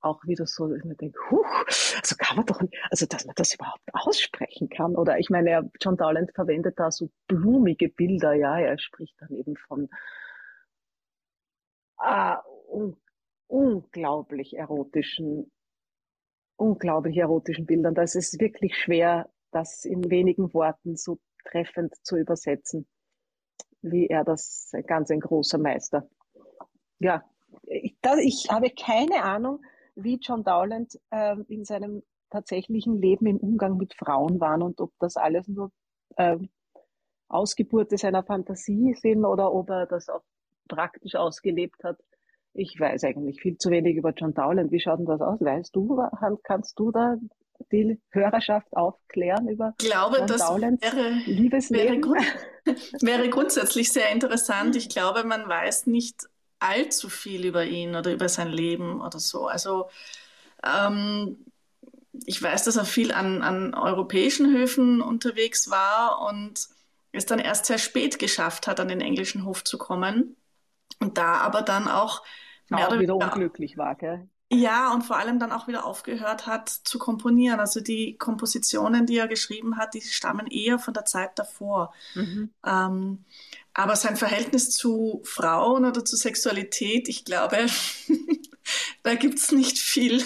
auch 0.00 0.22
wieder 0.26 0.46
so, 0.46 0.68
dass 0.68 0.84
man 0.84 0.96
denkt, 0.96 1.16
huch, 1.30 1.64
also 1.66 2.14
kann 2.18 2.36
man 2.36 2.46
doch, 2.46 2.60
also 2.90 3.06
dass 3.06 3.24
man 3.24 3.34
das 3.36 3.54
überhaupt 3.54 3.82
aussprechen 3.92 4.68
kann. 4.68 4.94
Oder 4.94 5.18
ich 5.18 5.28
meine, 5.30 5.70
John 5.80 5.96
Dowland 5.96 6.30
verwendet 6.34 6.78
da 6.78 6.90
so 6.90 7.10
blumige 7.26 7.88
Bilder, 7.88 8.34
ja, 8.34 8.58
er 8.60 8.78
spricht 8.78 9.16
dann 9.18 9.30
eben 9.30 9.56
von 9.56 9.88
ah, 11.98 12.42
un, 12.68 12.96
unglaublich 13.46 14.56
erotischen, 14.56 15.50
unglaublich 16.56 17.16
erotischen 17.16 17.66
Bildern. 17.66 17.94
Das 17.94 18.14
ist 18.14 18.40
wirklich 18.40 18.76
schwer, 18.76 19.30
das 19.50 19.84
in 19.84 20.10
wenigen 20.10 20.52
Worten 20.54 20.96
so 20.96 21.18
treffend 21.44 21.94
zu 22.02 22.16
übersetzen, 22.16 22.86
wie 23.82 24.06
er 24.06 24.24
das, 24.24 24.72
ganz 24.86 25.10
ein 25.10 25.20
großer 25.20 25.58
Meister. 25.58 26.08
Ja, 26.98 27.24
ich, 27.62 27.96
da, 28.02 28.16
ich 28.16 28.48
habe 28.50 28.70
keine 28.70 29.22
Ahnung, 29.22 29.62
wie 29.94 30.18
John 30.20 30.44
Dowland 30.44 30.98
äh, 31.10 31.36
in 31.48 31.64
seinem 31.64 32.02
tatsächlichen 32.30 33.00
Leben 33.00 33.26
im 33.26 33.38
Umgang 33.38 33.76
mit 33.76 33.94
Frauen 33.94 34.40
war 34.40 34.60
und 34.60 34.80
ob 34.80 34.92
das 34.98 35.16
alles 35.16 35.48
nur 35.48 35.72
äh, 36.16 36.36
Ausgeburte 37.28 37.96
seiner 37.96 38.22
Fantasie 38.22 38.94
sind 38.94 39.24
oder 39.24 39.52
ob 39.52 39.70
er 39.70 39.86
das 39.86 40.08
auch 40.08 40.22
praktisch 40.68 41.14
ausgelebt 41.14 41.82
hat. 41.84 41.98
Ich 42.54 42.78
weiß 42.78 43.04
eigentlich 43.04 43.40
viel 43.40 43.56
zu 43.58 43.70
wenig 43.70 43.96
über 43.96 44.12
John 44.16 44.34
Dowland. 44.34 44.72
Wie 44.72 44.80
schaut 44.80 44.98
denn 44.98 45.06
das 45.06 45.20
aus? 45.20 45.40
Weißt 45.40 45.74
du, 45.74 46.02
kannst 46.42 46.78
du 46.78 46.90
da 46.90 47.16
die 47.72 48.00
Hörerschaft 48.10 48.68
aufklären 48.76 49.48
über 49.48 49.74
ich 49.80 49.86
glaube, 49.88 50.24
das 50.26 50.40
wäre, 50.40 51.10
Liebesleben? 51.26 51.86
Wäre, 51.86 52.00
grund, 52.00 52.22
wäre 53.02 53.28
grundsätzlich 53.28 53.92
sehr 53.92 54.10
interessant. 54.10 54.76
Ich 54.76 54.88
glaube, 54.88 55.24
man 55.24 55.48
weiß 55.48 55.86
nicht 55.86 56.28
allzu 56.60 57.08
viel 57.08 57.44
über 57.44 57.64
ihn 57.64 57.94
oder 57.94 58.12
über 58.12 58.28
sein 58.28 58.48
Leben 58.48 59.00
oder 59.00 59.18
so. 59.18 59.46
Also 59.46 59.88
ähm, 60.64 61.36
ich 62.26 62.42
weiß, 62.42 62.64
dass 62.64 62.76
er 62.76 62.84
viel 62.84 63.12
an, 63.12 63.42
an 63.42 63.74
europäischen 63.74 64.52
Höfen 64.52 65.00
unterwegs 65.00 65.70
war 65.70 66.26
und 66.28 66.68
es 67.12 67.26
dann 67.26 67.38
erst 67.38 67.66
sehr 67.66 67.78
spät 67.78 68.18
geschafft 68.18 68.66
hat, 68.66 68.80
an 68.80 68.88
den 68.88 69.00
englischen 69.00 69.44
Hof 69.44 69.64
zu 69.64 69.78
kommen. 69.78 70.36
Und 71.00 71.18
da 71.18 71.34
aber 71.34 71.62
dann 71.62 71.88
auch 71.88 72.22
mehr 72.68 72.88
oder 72.88 73.00
wieder 73.00 73.16
unglücklich 73.16 73.76
war, 73.78 73.94
gell? 73.94 74.28
Ja, 74.50 74.94
und 74.94 75.02
vor 75.02 75.18
allem 75.18 75.38
dann 75.38 75.52
auch 75.52 75.68
wieder 75.68 75.84
aufgehört 75.84 76.46
hat 76.46 76.70
zu 76.70 76.98
komponieren. 76.98 77.60
Also 77.60 77.80
die 77.80 78.16
Kompositionen, 78.16 79.04
die 79.04 79.18
er 79.18 79.28
geschrieben 79.28 79.76
hat, 79.76 79.92
die 79.92 80.00
stammen 80.00 80.46
eher 80.46 80.78
von 80.78 80.94
der 80.94 81.04
Zeit 81.04 81.38
davor. 81.38 81.92
Mhm. 82.14 82.50
Ähm, 82.64 83.24
aber 83.74 83.94
sein 83.94 84.16
Verhältnis 84.16 84.70
zu 84.70 85.20
Frauen 85.24 85.84
oder 85.84 86.02
zu 86.02 86.16
Sexualität, 86.16 87.08
ich 87.10 87.26
glaube, 87.26 87.66
da 89.02 89.14
gibt's 89.16 89.52
nicht 89.52 89.78
viel, 89.78 90.24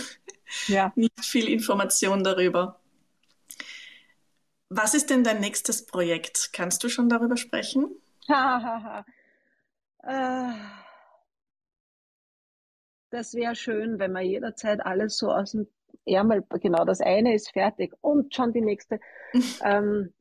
ja. 0.69 0.93
nicht 0.95 1.25
viel 1.25 1.49
Information 1.49 2.23
darüber. 2.23 2.79
Was 4.69 4.95
ist 4.95 5.11
denn 5.11 5.25
dein 5.25 5.41
nächstes 5.41 5.85
Projekt? 5.85 6.51
Kannst 6.53 6.85
du 6.85 6.89
schon 6.89 7.09
darüber 7.09 7.37
sprechen? 7.37 7.91
äh 10.03 10.53
das 13.13 13.35
wäre 13.35 13.55
schön, 13.55 13.99
wenn 13.99 14.13
man 14.13 14.25
jederzeit 14.25 14.85
alles 14.85 15.19
so 15.19 15.31
aus 15.31 15.53
dem 15.53 15.69
Ärmel, 16.07 16.43
genau, 16.61 16.85
das 16.85 17.01
eine 17.01 17.35
ist 17.35 17.53
fertig 17.53 17.93
und 18.01 18.35
schon 18.35 18.53
die 18.53 18.63
nächste. 18.63 19.01
ähm, 19.65 20.13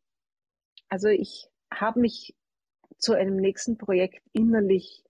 also 0.89 1.07
ich 1.07 1.47
habe 1.73 2.01
mich 2.01 2.35
zu 2.97 3.13
einem 3.13 3.37
nächsten 3.37 3.77
Projekt 3.77 4.21
innerlich 4.33 5.03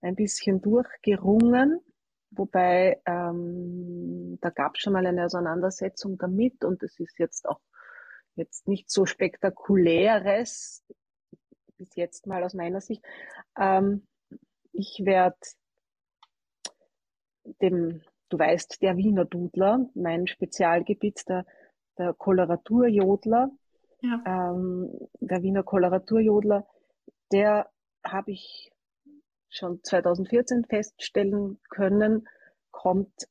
ein 0.00 0.14
bisschen 0.14 0.62
durchgerungen, 0.62 1.80
wobei 2.30 3.02
ähm, 3.04 4.38
da 4.40 4.50
gab 4.50 4.76
es 4.76 4.82
schon 4.82 4.92
mal 4.92 5.04
eine 5.04 5.24
Auseinandersetzung 5.24 6.16
damit 6.18 6.64
und 6.64 6.82
es 6.82 6.98
ist 7.00 7.18
jetzt 7.18 7.48
auch 7.48 7.60
jetzt 8.36 8.68
nicht 8.68 8.90
so 8.90 9.06
spektakuläres 9.06 10.84
bis 11.76 11.96
jetzt 11.96 12.26
mal 12.26 12.44
aus 12.44 12.54
meiner 12.54 12.80
Sicht. 12.80 13.04
Ähm, 13.58 14.06
ich 14.74 15.02
werde 15.04 15.38
dem, 17.62 18.02
du 18.28 18.38
weißt, 18.38 18.82
der 18.82 18.96
Wiener 18.96 19.24
Dudler, 19.24 19.88
mein 19.94 20.26
Spezialgebiet, 20.26 21.28
der, 21.28 21.46
der 21.98 22.12
Koloraturjodler, 22.12 23.50
ja. 24.00 24.22
ähm, 24.26 24.90
der 25.20 25.42
Wiener 25.42 25.62
Koloraturjodler, 25.62 26.66
der 27.32 27.70
habe 28.04 28.32
ich 28.32 28.72
schon 29.48 29.82
2014 29.82 30.64
feststellen 30.64 31.60
können, 31.70 32.28
kommt 32.70 33.28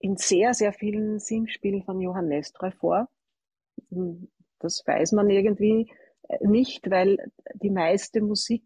in 0.00 0.16
sehr, 0.16 0.54
sehr 0.54 0.72
vielen 0.72 1.20
Singspielen 1.20 1.84
von 1.84 2.00
Johann 2.00 2.28
Nestroy 2.28 2.72
vor. 2.72 3.08
Das 4.58 4.82
weiß 4.84 5.12
man 5.12 5.30
irgendwie 5.30 5.92
nicht, 6.40 6.90
weil 6.90 7.18
die 7.54 7.70
meiste 7.70 8.20
Musik 8.20 8.64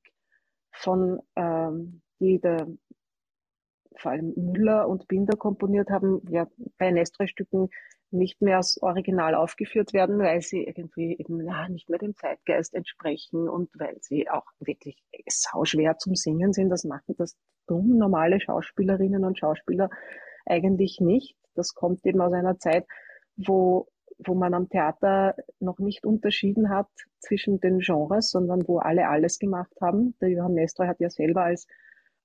von 0.70 1.20
ähm, 1.36 2.02
die 2.24 2.40
der 2.40 2.66
vor 3.96 4.12
allem 4.12 4.32
Müller 4.36 4.88
und 4.88 5.06
Binder 5.08 5.36
komponiert 5.36 5.90
haben, 5.90 6.20
ja 6.28 6.46
bei 6.78 6.90
Nestre-Stücken 6.90 7.68
nicht 8.10 8.40
mehr 8.40 8.58
als 8.58 8.80
Original 8.80 9.34
aufgeführt 9.34 9.92
werden, 9.92 10.18
weil 10.18 10.40
sie 10.40 10.64
irgendwie 10.64 11.16
eben 11.18 11.44
ja, 11.44 11.68
nicht 11.68 11.88
mehr 11.88 11.98
dem 11.98 12.14
Zeitgeist 12.14 12.74
entsprechen 12.74 13.48
und 13.48 13.70
weil 13.74 13.96
sie 14.00 14.30
auch 14.30 14.46
wirklich 14.60 15.02
sauschwer 15.28 15.98
zum 15.98 16.14
Singen 16.14 16.52
sind. 16.52 16.70
Das 16.70 16.84
machen 16.84 17.14
das 17.18 17.36
dumm 17.66 17.98
normale 17.98 18.40
Schauspielerinnen 18.40 19.24
und 19.24 19.38
Schauspieler 19.38 19.90
eigentlich 20.46 21.00
nicht. 21.00 21.36
Das 21.54 21.74
kommt 21.74 22.06
eben 22.06 22.20
aus 22.20 22.32
einer 22.32 22.58
Zeit, 22.58 22.86
wo, 23.36 23.88
wo 24.18 24.34
man 24.34 24.54
am 24.54 24.68
Theater 24.68 25.34
noch 25.58 25.78
nicht 25.78 26.04
unterschieden 26.04 26.68
hat 26.70 26.88
zwischen 27.18 27.58
den 27.58 27.78
Genres, 27.80 28.30
sondern 28.30 28.66
wo 28.68 28.78
alle 28.78 29.08
alles 29.08 29.38
gemacht 29.38 29.74
haben. 29.80 30.14
Der 30.20 30.28
Johann 30.28 30.54
Nestroy 30.54 30.86
hat 30.86 31.00
ja 31.00 31.10
selber 31.10 31.44
als 31.44 31.66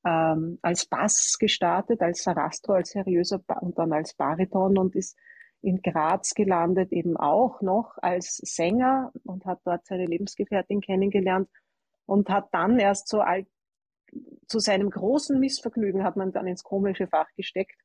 ähm, 0.06 0.60
als 0.62 0.86
Bass 0.86 1.38
gestartet, 1.40 2.02
als 2.02 2.24
Sarastro, 2.24 2.74
als 2.74 2.92
seriöser 2.92 3.40
ba 3.40 3.56
und 3.60 3.78
dann 3.78 3.94
als 3.94 4.14
Bariton 4.14 4.78
und 4.78 4.96
ist 4.96 5.18
in 5.62 5.82
Graz 5.82 6.34
gelandet, 6.34 6.92
eben 6.92 7.18
auch 7.18 7.62
noch 7.62 7.98
als 7.98 8.38
Sänger 8.38 9.12
und 9.24 9.46
hat 9.46 9.60
dort 9.66 9.86
seine 9.86 10.06
Lebensgefährtin 10.06 10.80
kennengelernt 10.82 11.50
und 12.06 12.30
hat 12.30 12.48
dann 12.54 12.80
erst 12.80 13.10
so 13.10 13.22
alt, 13.22 13.48
zu 14.48 14.60
seinem 14.60 14.90
großen 14.90 15.40
Missvergnügen 15.40 16.04
hat 16.04 16.16
man 16.16 16.32
dann 16.32 16.48
ins 16.48 16.64
komische 16.64 17.08
Fach 17.08 17.28
gesteckt. 17.36 17.80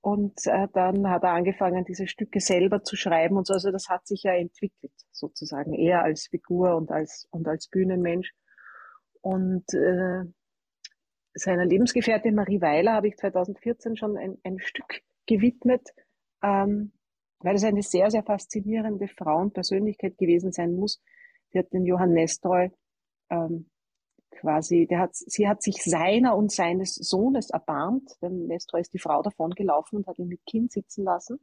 Und 0.00 0.46
äh, 0.46 0.68
dann 0.72 1.08
hat 1.10 1.24
er 1.24 1.32
angefangen, 1.32 1.84
diese 1.84 2.06
Stücke 2.06 2.38
selber 2.38 2.84
zu 2.84 2.94
schreiben 2.94 3.36
und 3.36 3.46
so. 3.46 3.54
Also 3.54 3.72
das 3.72 3.88
hat 3.88 4.06
sich 4.06 4.22
ja 4.22 4.34
entwickelt, 4.34 4.92
sozusagen, 5.10 5.74
eher 5.74 6.04
als 6.04 6.28
Figur 6.28 6.76
und 6.76 6.92
als, 6.92 7.26
und 7.30 7.48
als 7.48 7.66
Bühnenmensch. 7.66 8.32
Und 9.22 9.64
äh, 9.74 10.22
seiner 11.36 11.66
Lebensgefährtin 11.66 12.34
Marie 12.34 12.60
Weiler 12.60 12.94
habe 12.94 13.08
ich 13.08 13.16
2014 13.16 13.96
schon 13.96 14.16
ein, 14.16 14.38
ein 14.42 14.58
Stück 14.58 15.02
gewidmet, 15.26 15.88
ähm, 16.42 16.92
weil 17.40 17.56
es 17.56 17.64
eine 17.64 17.82
sehr, 17.82 18.10
sehr 18.10 18.22
faszinierende 18.22 19.08
Frauenpersönlichkeit 19.08 20.16
gewesen 20.18 20.52
sein 20.52 20.74
muss. 20.74 21.00
Die 21.52 21.58
hat 21.58 21.72
den 21.72 21.84
Johann 21.84 22.12
Nestroy 22.12 22.70
ähm, 23.30 23.68
quasi, 24.30 24.86
der 24.86 25.00
hat, 25.00 25.14
sie 25.14 25.46
hat 25.46 25.62
sich 25.62 25.82
seiner 25.82 26.36
und 26.36 26.50
seines 26.50 26.94
Sohnes 26.94 27.50
erbarmt, 27.50 28.16
denn 28.22 28.46
Nestroy 28.46 28.80
ist 28.80 28.94
die 28.94 28.98
Frau 28.98 29.22
davon 29.22 29.50
gelaufen 29.50 29.96
und 29.96 30.06
hat 30.06 30.18
ihn 30.18 30.28
mit 30.28 30.44
Kind 30.46 30.72
sitzen 30.72 31.04
lassen. 31.04 31.38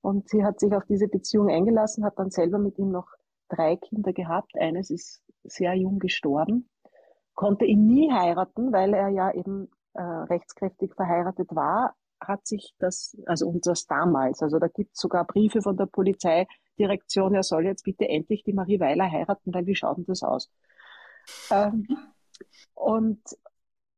Und 0.00 0.28
sie 0.28 0.44
hat 0.44 0.60
sich 0.60 0.74
auf 0.74 0.84
diese 0.86 1.08
Beziehung 1.08 1.48
eingelassen, 1.48 2.04
hat 2.04 2.18
dann 2.18 2.30
selber 2.30 2.58
mit 2.58 2.78
ihm 2.78 2.90
noch 2.90 3.08
drei 3.48 3.76
Kinder 3.76 4.12
gehabt. 4.12 4.52
Eines 4.58 4.90
ist 4.90 5.22
sehr 5.44 5.74
jung 5.74 5.98
gestorben 5.98 6.68
konnte 7.34 7.64
ihn 7.64 7.86
nie 7.86 8.12
heiraten, 8.12 8.72
weil 8.72 8.94
er 8.94 9.08
ja 9.08 9.32
eben 9.32 9.68
äh, 9.94 10.02
rechtskräftig 10.02 10.94
verheiratet 10.94 11.54
war, 11.54 11.94
hat 12.20 12.46
sich 12.46 12.74
das, 12.78 13.16
also 13.26 13.48
und 13.48 13.66
das 13.66 13.86
damals, 13.86 14.42
also 14.42 14.58
da 14.58 14.68
gibt 14.68 14.94
es 14.94 15.00
sogar 15.00 15.26
Briefe 15.26 15.62
von 15.62 15.76
der 15.76 15.86
Polizeidirektion, 15.86 17.34
er 17.34 17.42
soll 17.42 17.64
jetzt 17.64 17.84
bitte 17.84 18.08
endlich 18.08 18.44
die 18.44 18.52
Marie 18.52 18.80
Weiler 18.80 19.10
heiraten, 19.10 19.52
weil 19.52 19.66
wie 19.66 19.74
schaut 19.74 19.98
denn 19.98 20.06
das 20.06 20.22
aus? 20.22 20.50
Ähm, 21.50 21.86
und, 22.74 23.20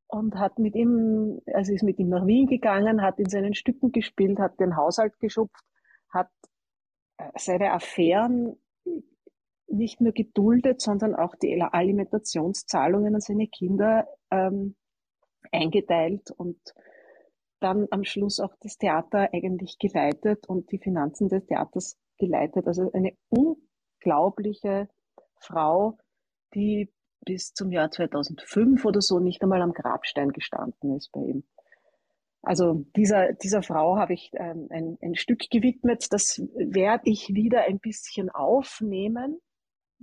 und 0.09 0.37
hat 0.37 0.59
mit 0.59 0.75
ihm, 0.75 1.41
also 1.53 1.73
ist 1.73 1.83
mit 1.83 1.99
ihm 1.99 2.09
nach 2.09 2.27
Wien 2.27 2.47
gegangen, 2.47 3.03
hat 3.03 3.19
in 3.19 3.29
seinen 3.29 3.55
Stücken 3.55 3.93
gespielt, 3.93 4.39
hat 4.39 4.59
den 4.61 4.77
Haushalt 4.77 5.19
geschupft, 5.19 5.65
hat 6.11 6.31
äh, 7.19 7.31
seine 7.37 7.73
Affären 7.73 8.57
nicht 9.69 10.01
nur 10.01 10.13
geduldet, 10.13 10.81
sondern 10.81 11.15
auch 11.15 11.35
die 11.37 11.61
Alimentationszahlungen 11.61 13.15
an 13.15 13.21
seine 13.21 13.49
Kinder 13.49 14.07
ähm, 14.31 14.77
eingeteilt 15.53 16.31
und 16.31 16.59
dann 17.61 17.87
am 17.91 18.05
Schluss 18.05 18.41
auch 18.41 18.55
das 18.61 18.77
Theater 18.77 19.31
eigentlich 19.33 19.79
geleitet 19.79 20.47
und 20.49 20.71
die 20.71 20.79
Finanzen 20.79 21.29
des 21.29 21.47
Theaters 21.47 21.99
geleitet. 22.19 22.67
Also 22.67 22.91
eine 22.93 23.17
unglaubliche 23.29 24.89
Frau, 25.41 25.99
die 26.55 26.93
bis 27.25 27.53
zum 27.53 27.73
Jahr 27.73 27.91
2005 27.91 28.85
oder 28.85 29.01
so 29.01 29.19
nicht 29.19 29.43
einmal 29.43 29.63
am 29.63 29.73
Grabstein 29.73 30.31
gestanden 30.33 30.95
ist 30.95 31.11
bei 31.13 31.21
ihm. 31.21 31.45
Also 32.43 32.85
dieser, 32.95 33.33
dieser 33.33 33.63
Frau 33.63 33.97
habe 33.97 34.15
ich 34.15 34.31
ähm, 34.35 34.69
ein, 34.71 34.99
ein 35.03 35.17
Stück 35.17 35.51
gewidmet. 35.51 36.07
Das 36.13 36.41
werde 36.55 37.11
ich 37.11 37.35
wieder 37.35 37.63
ein 37.63 37.81
bisschen 37.81 38.31
aufnehmen 38.31 39.41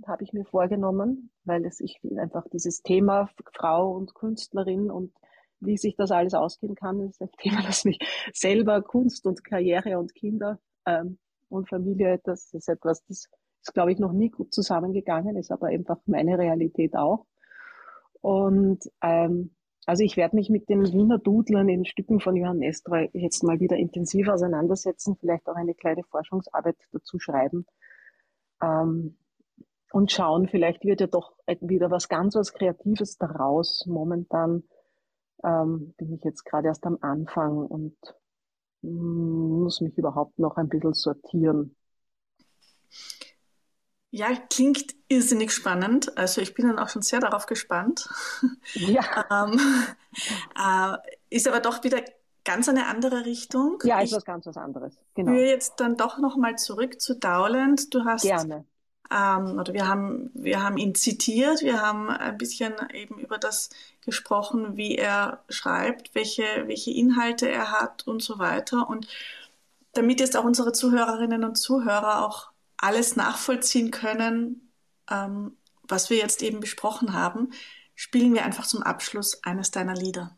habe 0.06 0.24
ich 0.24 0.32
mir 0.32 0.44
vorgenommen, 0.44 1.30
weil 1.44 1.64
es 1.64 1.80
ich 1.80 2.00
einfach 2.16 2.46
dieses 2.52 2.82
Thema 2.82 3.28
Frau 3.52 3.92
und 3.92 4.14
Künstlerin 4.14 4.90
und 4.90 5.12
wie 5.60 5.76
sich 5.76 5.96
das 5.96 6.10
alles 6.10 6.34
ausgehen 6.34 6.74
kann, 6.74 7.00
ist 7.00 7.22
ein 7.22 7.30
Thema, 7.38 7.62
das 7.62 7.84
mich 7.84 7.98
selber 8.32 8.82
Kunst 8.82 9.26
und 9.26 9.44
Karriere 9.44 9.98
und 9.98 10.14
Kinder 10.14 10.58
ähm, 10.86 11.18
und 11.48 11.68
Familie, 11.68 12.20
das 12.24 12.52
ist 12.52 12.68
etwas, 12.68 13.04
das 13.06 13.28
ist, 13.62 13.74
glaube 13.74 13.92
ich, 13.92 13.98
noch 13.98 14.12
nie 14.12 14.30
gut 14.30 14.52
zusammengegangen, 14.52 15.36
ist 15.36 15.50
aber 15.50 15.68
einfach 15.68 15.98
meine 16.06 16.38
Realität 16.38 16.96
auch. 16.96 17.26
Und 18.20 18.80
ähm, 19.02 19.54
also 19.86 20.02
ich 20.02 20.16
werde 20.16 20.36
mich 20.36 20.48
mit 20.48 20.68
den 20.68 20.82
Wiener 20.92 21.18
Dudlern 21.18 21.68
in 21.68 21.84
Stücken 21.84 22.20
von 22.20 22.36
Johann 22.36 22.58
Nestroy 22.58 23.10
jetzt 23.12 23.42
mal 23.42 23.60
wieder 23.60 23.76
intensiv 23.76 24.28
auseinandersetzen, 24.28 25.16
vielleicht 25.20 25.46
auch 25.48 25.56
eine 25.56 25.74
kleine 25.74 26.02
Forschungsarbeit 26.04 26.76
dazu 26.92 27.18
schreiben. 27.18 27.66
Ähm, 28.62 29.18
und 29.94 30.10
schauen, 30.10 30.48
vielleicht 30.48 30.82
wird 30.84 31.00
ja 31.00 31.06
doch 31.06 31.34
wieder 31.60 31.88
was 31.88 32.08
ganz 32.08 32.34
was 32.34 32.52
Kreatives 32.52 33.16
daraus. 33.16 33.84
Momentan 33.86 34.64
ähm, 35.44 35.94
bin 35.96 36.14
ich 36.14 36.24
jetzt 36.24 36.44
gerade 36.44 36.66
erst 36.66 36.84
am 36.84 36.98
Anfang 37.00 37.58
und 37.58 37.96
hm, 38.82 39.62
muss 39.62 39.80
mich 39.80 39.96
überhaupt 39.96 40.40
noch 40.40 40.56
ein 40.56 40.68
bisschen 40.68 40.94
sortieren. 40.94 41.76
Ja, 44.10 44.30
klingt 44.50 44.96
irrsinnig 45.06 45.52
spannend. 45.52 46.18
Also 46.18 46.40
ich 46.40 46.54
bin 46.54 46.66
dann 46.66 46.80
auch 46.80 46.88
schon 46.88 47.02
sehr 47.02 47.20
darauf 47.20 47.46
gespannt. 47.46 48.08
Ja. 48.72 49.04
ähm, 49.46 49.60
äh, 50.58 50.96
ist 51.30 51.46
aber 51.46 51.60
doch 51.60 51.84
wieder 51.84 52.00
ganz 52.44 52.68
eine 52.68 52.88
andere 52.88 53.26
Richtung. 53.26 53.78
Ja, 53.84 54.00
ist 54.00 54.10
ich 54.10 54.16
was 54.16 54.24
ganz 54.24 54.44
was 54.46 54.56
anderes. 54.56 54.98
Genau. 55.14 55.34
Ich 55.34 55.48
jetzt 55.48 55.78
dann 55.78 55.96
doch 55.96 56.18
nochmal 56.18 56.58
zurück 56.58 57.00
zu 57.00 57.16
Dowland. 57.16 57.94
Du 57.94 58.04
hast 58.04 58.22
Gerne. 58.22 58.66
Ähm, 59.10 59.58
oder 59.58 59.72
wir 59.72 59.86
haben, 59.86 60.30
wir 60.34 60.62
haben 60.62 60.76
ihn 60.76 60.94
zitiert, 60.94 61.62
wir 61.62 61.80
haben 61.80 62.10
ein 62.10 62.38
bisschen 62.38 62.74
eben 62.92 63.18
über 63.18 63.38
das 63.38 63.70
gesprochen, 64.04 64.76
wie 64.76 64.96
er 64.96 65.42
schreibt, 65.48 66.14
welche, 66.14 66.44
welche 66.66 66.90
Inhalte 66.90 67.48
er 67.48 67.70
hat 67.70 68.06
und 68.06 68.22
so 68.22 68.38
weiter. 68.38 68.88
Und 68.88 69.08
damit 69.92 70.20
jetzt 70.20 70.36
auch 70.36 70.44
unsere 70.44 70.72
Zuhörerinnen 70.72 71.44
und 71.44 71.56
Zuhörer 71.56 72.24
auch 72.24 72.50
alles 72.76 73.16
nachvollziehen 73.16 73.90
können, 73.90 74.70
ähm, 75.10 75.56
was 75.82 76.10
wir 76.10 76.16
jetzt 76.16 76.42
eben 76.42 76.60
besprochen 76.60 77.12
haben, 77.12 77.50
spielen 77.94 78.34
wir 78.34 78.44
einfach 78.44 78.66
zum 78.66 78.82
Abschluss 78.82 79.42
eines 79.44 79.70
deiner 79.70 79.94
Lieder. 79.94 80.36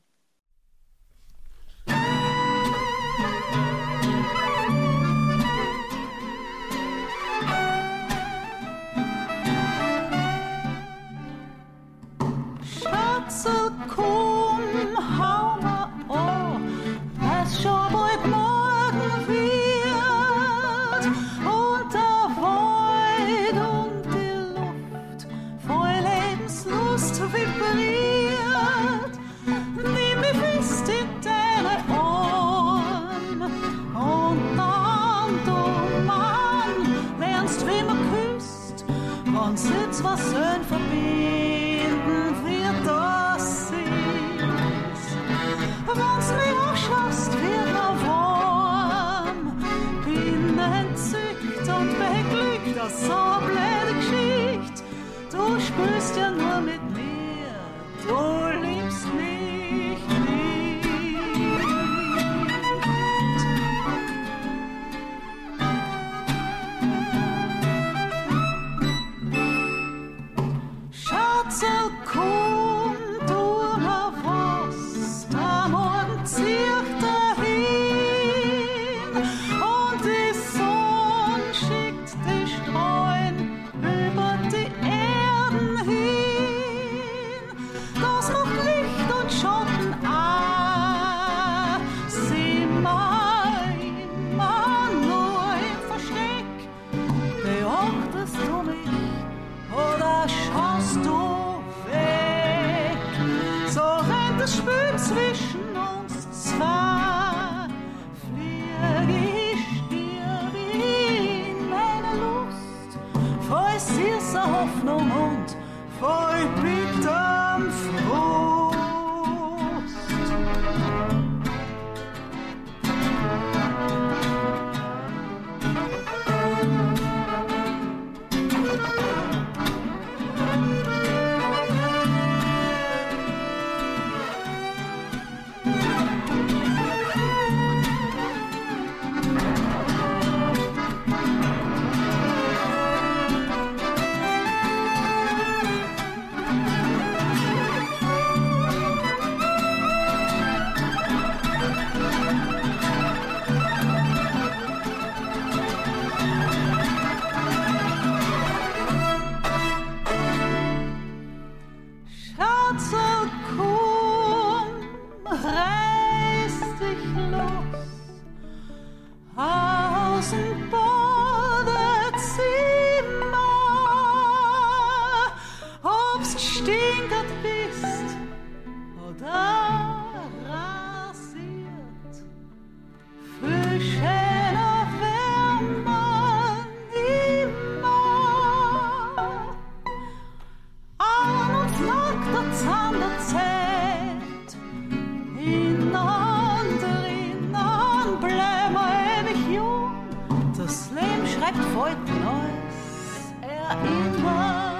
schreibt 201.46 201.64
folgendes. 201.74 203.34
Er 203.42 203.76
immer 203.82 204.75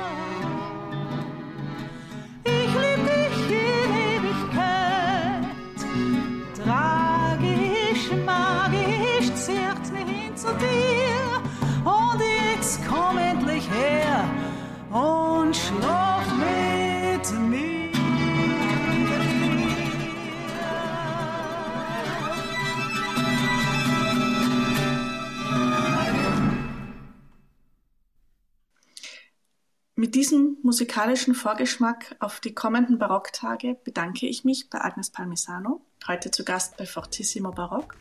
Mit 30.06 30.14
diesem 30.14 30.58
musikalischen 30.62 31.34
Vorgeschmack 31.34 32.14
auf 32.20 32.38
die 32.38 32.54
kommenden 32.54 32.96
Barocktage 32.96 33.74
bedanke 33.82 34.28
ich 34.28 34.44
mich 34.44 34.70
bei 34.70 34.80
Agnes 34.80 35.10
Palmisano, 35.10 35.80
heute 36.06 36.30
zu 36.30 36.44
Gast 36.44 36.76
bei 36.76 36.86
Fortissimo 36.86 37.50
Barock. 37.50 37.96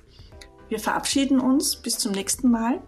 Wir 0.70 0.78
verabschieden 0.78 1.39
uns 1.39 1.78
bis 1.78 1.97
zum 1.97 2.12
nächsten 2.12 2.51
Mal. 2.51 2.80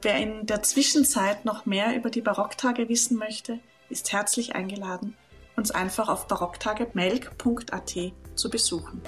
Wer 0.00 0.18
in 0.18 0.46
der 0.46 0.62
Zwischenzeit 0.62 1.44
noch 1.44 1.66
mehr 1.66 1.96
über 1.96 2.08
die 2.08 2.20
Barocktage 2.20 2.88
wissen 2.88 3.18
möchte, 3.18 3.58
ist 3.90 4.12
herzlich 4.12 4.54
eingeladen, 4.54 5.16
uns 5.56 5.72
einfach 5.72 6.08
auf 6.08 6.28
barocktagemelk.at 6.28 7.96
zu 8.36 8.48
besuchen. 8.48 9.02